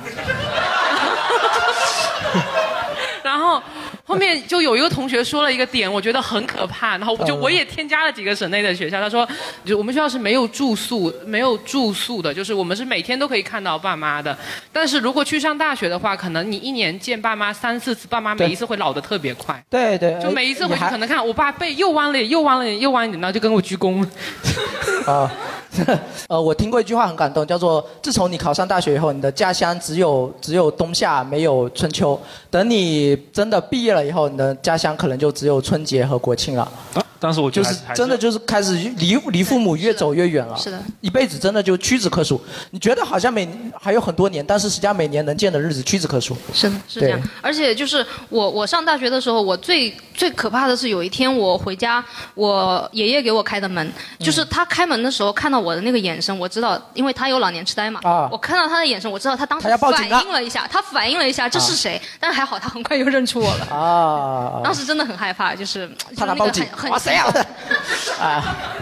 [3.23, 3.63] 然后
[4.11, 9.01] 后面就有一个同学说了一个点，我觉得很可怕，然后我就嗯我也添加了几个省内的学校。
[9.01, 9.25] 他说，
[9.65, 14.37] 就我们学校是没有住宿，没有住宿的，就是我们是每天都可以看到爸妈的。
[14.73, 19.63] 但是如果去上大学的话，可能你一年见爸妈三四次，爸妈每一次会老得特别快。
[19.71, 24.05] 对对，就每一次回去可能看我爸背又弯了点，又弯了点，又弯一点，然后就跟我鞠躬。
[25.07, 25.31] 啊，
[26.29, 32.21] 呃，我听过一句话很感动，叫做“自从你考上大学以后，你的家乡只有只有冬夏，没有春秋。
[32.51, 36.63] 等你真的毕业了以后，你的家乡可能就只有春节和国庆了。”
[36.95, 42.41] 啊但是我觉就是真的就是开始离离父母越走越远了，是的，一辈子真的就屈指可数。
[42.71, 43.47] 你觉得好像每
[43.79, 46.35] 还有很多年，但是实际上每年能见的日子屈指可数。
[46.55, 47.21] 是的，是这样。
[47.43, 52.03] 而且就是我我上大学的时候，我最最可怕的是有一天我回家，
[52.35, 58.01] 我爷爷给我开的门，嗯就是他开门的时候看到我的那个眼神，我知道，因为他有老年痴呆嘛，
[58.31, 63.67] 我看到他的眼神，我知道他当时反应了一下，他反应了一下这是谁，但是还好他很快又认出我了。
[63.67, 65.87] 啊，当时真的很害怕，就是
[66.17, 66.65] 怕他报警。
[66.65, 67.31] 就是那个很哇塞啊，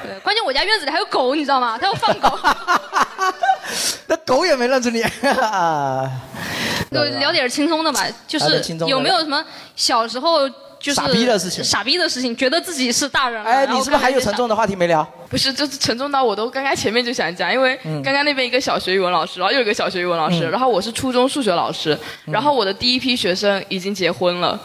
[0.03, 1.77] 对，关键我家院子里还有狗，你知道吗？
[1.79, 2.39] 他要放狗。
[4.09, 6.11] 那狗也没认出你啊。
[6.91, 9.45] 就聊点轻松的吧，就是聊点轻松的有没有什么
[9.77, 10.49] 小时候
[10.81, 13.51] 就是傻逼的事情傻逼的事情，觉得自己是大人了。
[13.51, 15.07] 哎，然后你是不是还有沉重的话题没聊？
[15.29, 24.59] 不是，就是沉重到我都刚刚前面就想讲，因为嗯刚刚那边一个小学语文老师，然后又有一个小学语文老师，嗯然后我是初中数学老师，然后我的第一批学生已经结婚了，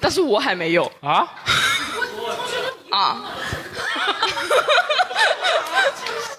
[0.00, 1.26] 但是我还没有啊
[2.90, 3.22] 啊。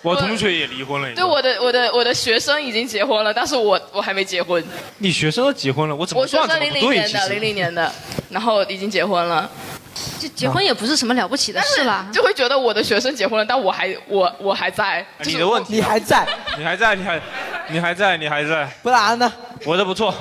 [0.02, 1.14] 我同学也离婚了。
[1.14, 4.64] 对，我的我的我的学生已经结婚了，但是我我还没结婚。
[4.98, 7.08] 你学生都结婚了，我怎么我学算生零零怎么不对？
[7.08, 7.92] 其实年的，零零年的，
[8.30, 9.50] 然后已经结婚了。
[10.20, 12.08] 就结婚也不是什么了不起的事啦。
[12.14, 15.06] 就会觉得我的学生结婚了，但我还我我还在。
[15.26, 16.28] 你的问题啊，你还在，
[16.58, 17.22] 你还在，你还，
[17.70, 18.68] 你还在，你还在。
[18.82, 19.32] 不然呢？
[19.66, 20.14] 我的不错。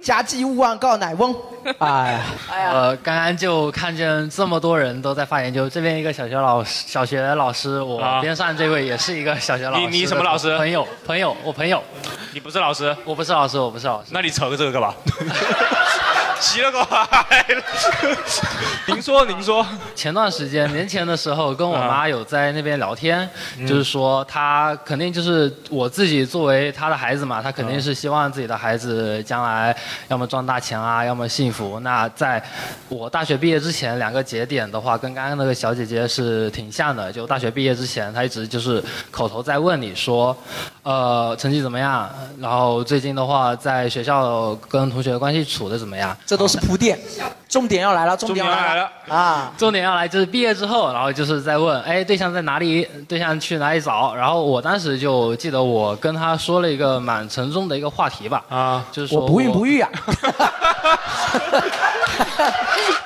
[0.00, 1.34] 家祭勿忘告乃翁。
[1.78, 9.86] 哎呀，呃，刚刚就看见这么多人都在发言，就这边一个小学老师，小学老师，我啊边上这位也是一个小学老师。
[9.86, 11.82] 你你什么老师朋友，朋友，我朋友。
[12.32, 12.96] 你不是老师？
[13.04, 14.08] 我不是老师，我不是老师。
[14.10, 14.94] 那你扯个这个干嘛？
[16.40, 17.06] 奇了个怪！
[18.88, 19.64] 您说，您说。
[19.94, 23.28] 前段时间年前的时候，跟我妈有在那边聊天，
[23.58, 29.76] 嗯就是说她肯定就是我自己作为她的孩子嘛，她肯定是希望自己的孩子将来
[30.08, 31.78] 要么赚大钱啊，要么幸福。
[31.80, 32.42] 那在
[32.88, 37.12] 我大学毕业之前，两个节点的话，跟刚刚那个小姐姐是挺像的。
[37.12, 40.36] 就大学毕业之前，她一直就是口头在问你说，
[40.82, 42.10] 呃，成绩怎么样？
[42.38, 46.16] 然后最近的话，在学校跟同学关系处的怎么样？
[46.30, 46.96] 这都是铺垫，
[47.48, 49.52] 重点要来了，重点要来了啊！
[49.58, 52.88] 重点要来就是毕业之后，然后就是在问，哎，对象在哪里？
[53.08, 54.14] 对象去哪里找？
[54.14, 59.90] 然后我当时就记得我跟他说了一个蛮沉重的一个话题吧，啊，就是说我不孕不育啊！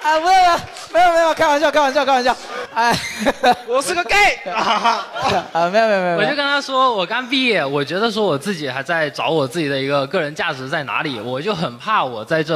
[0.05, 0.59] 啊，没有
[0.93, 2.37] 没有没有没有，开玩笑开玩笑开玩笑，
[2.75, 2.95] 哎，
[3.67, 12.55] 我是个 gay 啊，没有没有没有，我就跟他说，我刚毕业，我觉得说我自己还在找我自己的一个个人价值在哪里，我就很怕我在这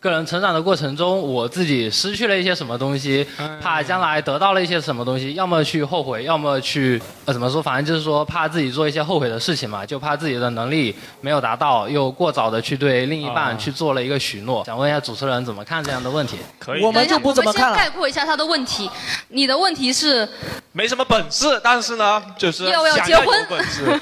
[0.00, 3.26] 个人成长的过程中，我自己失去了一些什么东西，
[3.62, 14.62] 怕将来得到了一些什么东西，要么去后悔，要么去呃怎么说，反正就是说怕自己做一些后悔的事情嘛，就怕自己的能力没有达到，又过早的去对另一半去做了一个许诺。
[14.66, 16.36] 想问一下主持人怎么看这样的问题？
[16.58, 17.96] 可我们就不怎么看我们先概。
[17.96, 18.90] 括一下他的问题。
[19.28, 20.28] 你的问题是
[20.72, 24.00] 没什么本事，但是呢，就是要不要结婚本事。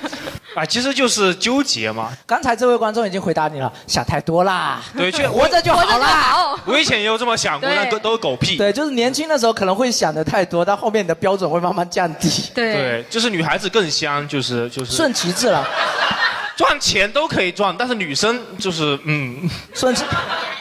[0.54, 2.10] 啊， 其实就是纠结嘛。
[2.26, 6.56] 刚才这位观众已经回答你了，想太多啦，对，确 活着就好啦。
[6.64, 8.56] 我以前也有这么想过，对那都都是狗屁。
[8.56, 12.50] 对，就是年轻的时候可能会想的太多，但后面你的标准会慢慢降低。
[12.54, 15.64] 对对，就是女孩子更香，就是就是顺其自然，
[16.60, 20.04] 赚钱都可以赚，但是女生就是嗯，顺其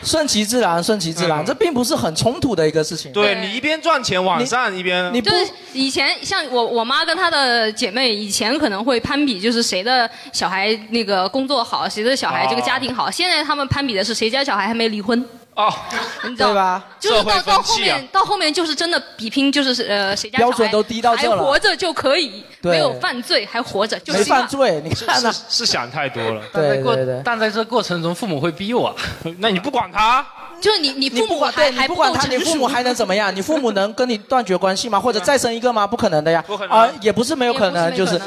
[0.02, 3.12] 顺其自然，顺其自然，这并不是很冲突的一个事情。
[3.12, 13.12] 对你一边赚钱网上一边你就是以前像我我妈跟她的姐妹，以前可能会攀比，就是谁的小孩那个工作好，谁的小孩这个家庭好。
[13.12, 15.22] 现在他们攀比的是谁家小孩还没离婚。
[15.60, 15.74] 哦，
[16.24, 16.82] 你知道吧？
[17.02, 25.34] 就是到到后面，到后面就是真的比拼，就是呃谁家小孩标准都低到这了还活着就可以，对没有犯罪还活着就没行了犯罪，你看呢？
[25.50, 26.42] 是想太多了。
[26.54, 28.96] 对过对对对但在这过程中，父母会逼我。
[29.40, 30.26] 那你不管他？
[30.62, 33.34] 就是你你父母你不管对，你不管他，成你父母还能怎么样？
[33.36, 34.98] 你父母能跟你断绝关系吗？
[35.00, 35.86] 或者 再生一个吗？
[35.86, 36.42] 不可能的呀。
[36.48, 38.20] 不可能啊，也不是没有可能，就是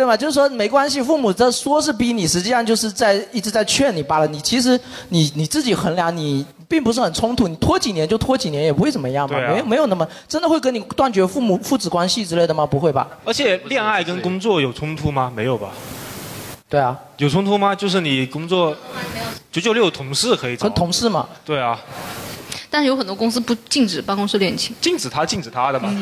[0.00, 0.16] 对吗？
[0.16, 4.26] 就是说没关系，父母这说是逼你，实际上就是在一直在劝你罢了。
[4.26, 4.80] 你其实
[5.10, 9.36] 你你自己衡量，你并不是很冲突，你拖几年就拖几年，也不会怎么样嘛。
[9.36, 12.64] 对啊没有没有那么真的会跟你断绝父母父子关系之类的吗？
[12.64, 13.06] 不会吧？
[13.26, 15.30] 而且恋爱跟工作有冲突吗？
[15.36, 15.68] 没有吧？
[16.66, 17.74] 对啊，有冲突吗？
[17.74, 18.74] 就是你工作
[19.52, 21.28] 九九六同事可以找跟同事嘛。
[21.44, 21.78] 对啊，
[22.70, 25.92] 但是有很多公司不禁止办公室恋情，禁止他禁止他的嘛。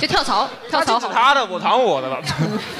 [0.00, 1.14] 就跳槽 跳槽好了。
[1.14, 2.18] 他的我谈我的了，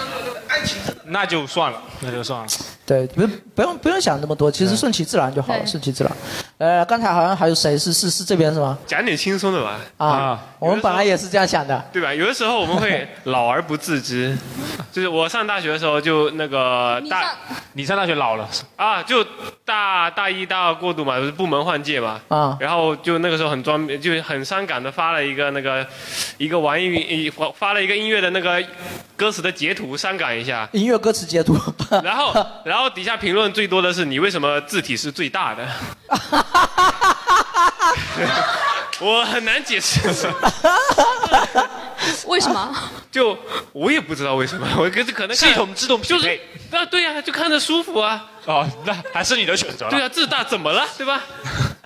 [1.07, 2.47] 那就算了，那就算了。
[2.87, 6.13] 对，不不用不用想那么多，其实顺其自然就好了，对顺其自然。
[6.59, 8.77] 呃，刚才好像还有谁是是是这边是吗？
[8.87, 9.81] 讲点轻松的吧。
[9.97, 11.83] 啊，我们本来也是这样想的。
[11.93, 12.13] 对吧？
[12.13, 14.37] 有的时候我们会 老而不自知，
[14.93, 17.33] 就是我上大学的时候就那个大，
[17.73, 19.25] 你上大学老了啊，就
[19.65, 25.87] 大大一大二过渡嘛，就是部门换届嘛，啊然后就那个时候很装，就很伤感的发了一个那个
[26.37, 28.63] 一个网易云发了一个音乐的那个
[29.17, 30.69] 歌词的截图，伤感一下。
[30.73, 31.57] 音乐歌词截图。
[32.05, 35.67] 然后，然后底下评论最多的是你为什么字体是最大的？
[39.01, 40.01] 我很难解释。
[42.27, 42.75] 为什么？
[43.11, 43.37] 就
[43.73, 46.29] 我也不知道为什么，我可是可能看系统自动就是
[46.71, 48.31] 啊，对呀、就看着舒服啊。
[48.45, 49.91] 哦，那还是你的选择了。
[49.91, 50.87] 对啊，字大怎么了？
[50.99, 51.23] 对吧？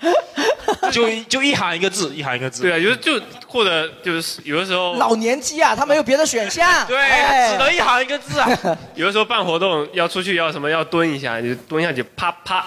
[0.91, 2.63] 就就一行一个字，一行一个字。
[2.63, 6.87] 对啊，有就或者就是有的时候老年机啊，他没有别的选项。
[6.87, 8.49] 对，哎只能一行一个字啊。
[8.95, 12.65] 有的时候办活动要出去要什么要蹲一下，你就蹲下去啪啪，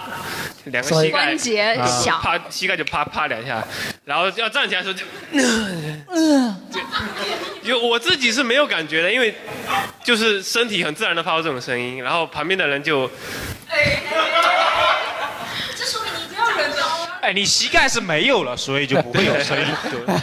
[0.65, 3.65] 两个膝盖关节啊响啪膝盖就啪啪两下，
[4.05, 5.05] 然后要站起来的时候就。
[6.13, 6.55] 嗯，
[7.63, 9.33] 就我自己是没有感觉的，因为
[10.03, 13.09] 就是身体很自然的发出这种声音，然后旁边的人就。
[17.23, 19.65] 哎，你膝盖是没有了，所以就不会有声音。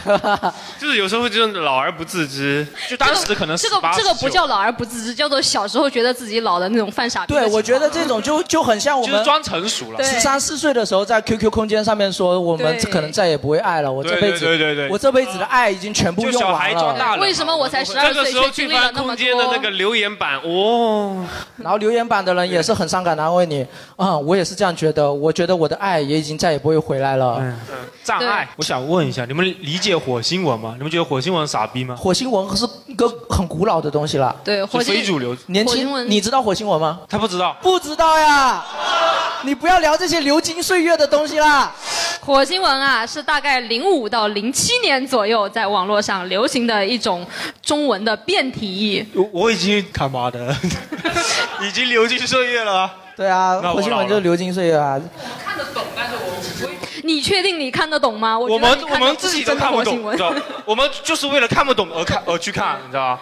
[0.79, 17.17] 就是有时候就是老而不自知，就当时可能这个这个不叫老而不自知，叫做小时候觉得自己老的那种犯傻逼对，我觉得这种就就很像我们就是装成熟了对十三四岁的时候在 QQ 空间上面说，我们对可能再也不会爱了，我这辈子，对对对对我这辈子的爱已经全部用完了。
[17.19, 19.47] 为什么我才十二岁这个时候却经历了去翻那么空间的？
[19.51, 21.25] 那个留言板，哦，
[21.57, 27.39] 然后留言板的人也是很伤感的安慰你，啊、我也是这样觉得，我觉得我的爱也已经再也不会回来了。
[28.03, 28.49] 障碍。
[28.55, 30.73] 我想问一下，你们理解火星文吗？
[30.75, 31.95] 你们觉得火星文傻逼吗？
[31.95, 35.37] 火星文是一个很古老的东西了，对，是非主流。
[35.45, 37.01] 年火星文轻，你知道火星文吗？
[37.07, 37.55] 他不知道。
[37.61, 38.65] 不知道呀，
[39.43, 41.71] 你不要聊这些流金岁月的东西啦。
[42.21, 47.23] 火星文啊，是大概零五到零七年左右在网络上流行的一种
[47.61, 49.05] 中文的变体译。
[49.13, 50.55] 我我已经他妈的，
[51.61, 52.89] 已经流金岁月了。
[53.15, 54.99] 对啊，那火星文就是流金岁月啊。
[54.99, 56.78] 我看得懂，但是我不会。
[57.03, 58.37] 你确定你看得懂吗？
[58.37, 60.33] 我我们我们自己都看不懂，你知道？
[60.65, 63.21] 我们就是为了看不懂而看而去看，你知道吧？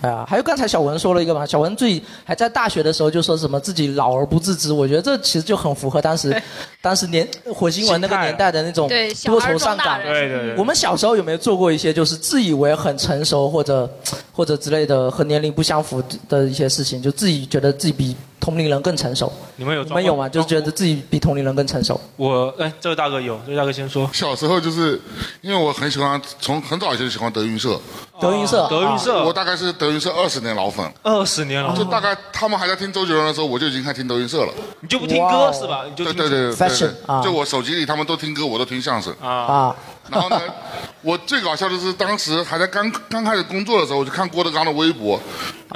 [0.00, 6.34] 哎呀，还有刚才小文说了一个嘛，小文自己还在大学的时候就说什么自己老而不自知，我觉得这其实就很符合当时
[6.82, 10.02] 当时年火星文那个年代的那种对小多愁善感。
[10.02, 13.88] 对对对我们小时候有没有做过一些就是自以为很成熟或者
[14.32, 19.30] 或者之类的和年龄不相符的一些事情，就自己觉得自己比同龄人更成熟？
[19.56, 20.28] 你们有你们有吗？
[20.28, 22.00] 就是觉得自己比同龄人更成熟？
[22.16, 24.08] 我哎，这位大哥有，这位大哥先说。
[24.12, 25.00] 小时候就是
[25.42, 27.78] 因为我很喜欢，从很早以前就喜欢德云社。
[28.20, 30.86] 德云社，德云社我大概是德云社二十年老粉。
[31.02, 34.52] 二十年了，就大概他们还在听周杰伦的时候，我就已经开始听德云社了。
[34.80, 35.84] 你就不听歌是吧？
[35.88, 39.14] 你就对听对对对对 Fashion，啊就我手机里他们都听歌，我都听相声。
[39.22, 39.76] 啊啊，
[40.10, 40.40] 然后呢，
[41.02, 45.18] 我最搞笑的是当时还在刚刚开始工作的时候，我就看郭德纲的微博，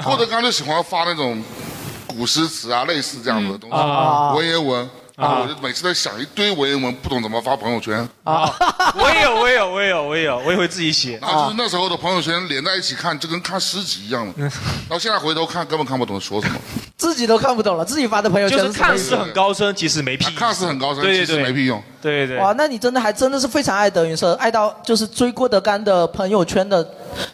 [0.03, 1.41] 郭德纲就喜欢发那种
[2.15, 4.89] 古诗词啊，类似这样子的东西，啊文言文。
[5.17, 7.97] 然啊后我就每次在想一堆文言文，不懂怎么发朋友圈。
[8.25, 8.53] 啊！
[8.99, 11.17] 我也有，我也有，我也有，我也有，我也会自己写。
[11.21, 14.33] 然后就是那时候的朋友圈连在一起看，就跟看诗集一样了。
[14.37, 16.59] 然后现在回头看，根本看不懂说什么。
[17.05, 20.33] 自己都看不懂了，自己发的朋友圈看似很高深，其实没屁。
[20.35, 21.79] 看似很高深，对对其实对，没屁用。
[22.01, 22.43] 对对对。
[22.43, 26.87] 哇，那你真的还真的是非常爱德云社，爱到就是追郭德纲的朋友圈的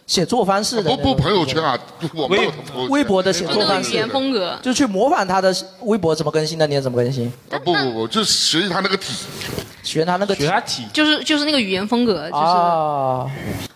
[0.06, 0.98] 写作方式的那种。
[0.98, 1.78] 不不，朋友圈啊，
[2.14, 2.50] 我们有
[2.90, 7.32] 微博的写作方式，语言风格，就去模仿他的微博怎么更新的，你也怎么更新？
[7.50, 9.14] 啊不不不，就是学习他那个体，
[9.82, 12.42] 学他那个学他体，就是就是那个语言风格，就是。
[12.42, 13.30] 哦，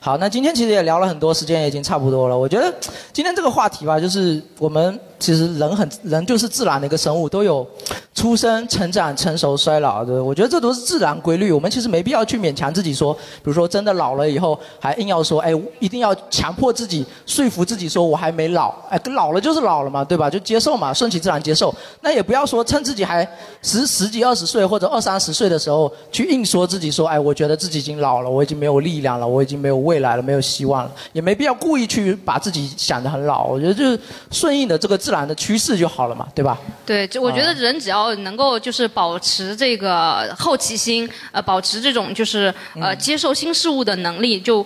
[0.06, 2.38] 好，那今天其实也聊了很多，时间也已经差不多了。
[2.38, 2.72] 我觉得
[3.12, 7.66] 今天这个话题吧，就是我们其实人很人就是自然的一个生物，都有
[8.14, 10.22] 出生、成长、成熟、衰老的。
[10.22, 20.30] 我觉得这都是自然规律，我们其实没必要去勉强自己说，比如说真的老了以后，还硬要说，哎，一定要强迫自己说服自己说我还没老，哎，老了就是老了嘛，对吧？
[20.30, 21.74] 就接受嘛，顺其自然接受。
[22.00, 23.28] 那也不要说趁自己还
[23.60, 33.44] 十十几二十岁或者二三十岁的时候去硬说自己说，哎，我觉得自己已经老了，我已经没有力量了，我已经没有未来了，没有希望了，也没必要故意去把自己想得很老。
[33.44, 33.98] 我觉得就是
[34.30, 36.58] 顺应的这个自然的趋势就好了嘛，对吧？
[36.84, 44.64] 对，就我觉得啊人只要能够就是保持这个好奇心，呃，保持这种就是呃嗯接受新事物的能力，就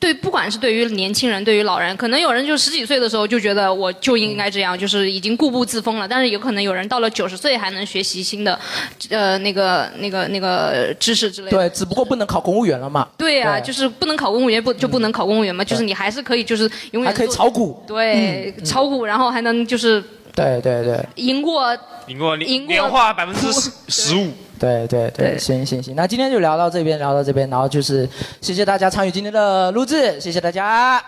[0.00, 8.58] 对，不管是对于年轻人，对于老人，可能有人就十几岁的时候就觉得我就应该这样，就是已经固步自封了，但是有可能有人到了九十岁还能学习新的，
[9.10, 11.56] 呃，那个那个那个知识之类的。
[11.56, 13.06] 对，只不过不能考公务员了嘛。
[13.16, 15.64] 对呀、就是不能考公务员，不就不能考公务员吗？
[15.64, 17.82] 就是你还是可以，就是永远还可以炒股。
[17.86, 20.02] 对，炒股，然后还能就是
[20.34, 21.04] 对对对。
[21.16, 23.52] 赢过赢过赢过年化百分之
[23.88, 24.30] 十 五。
[24.58, 28.08] 对对对，对行行行，那今天就聊到这边，聊到这边，然后就是
[28.40, 31.02] 谢谢大家参与今天的录制，谢谢大家。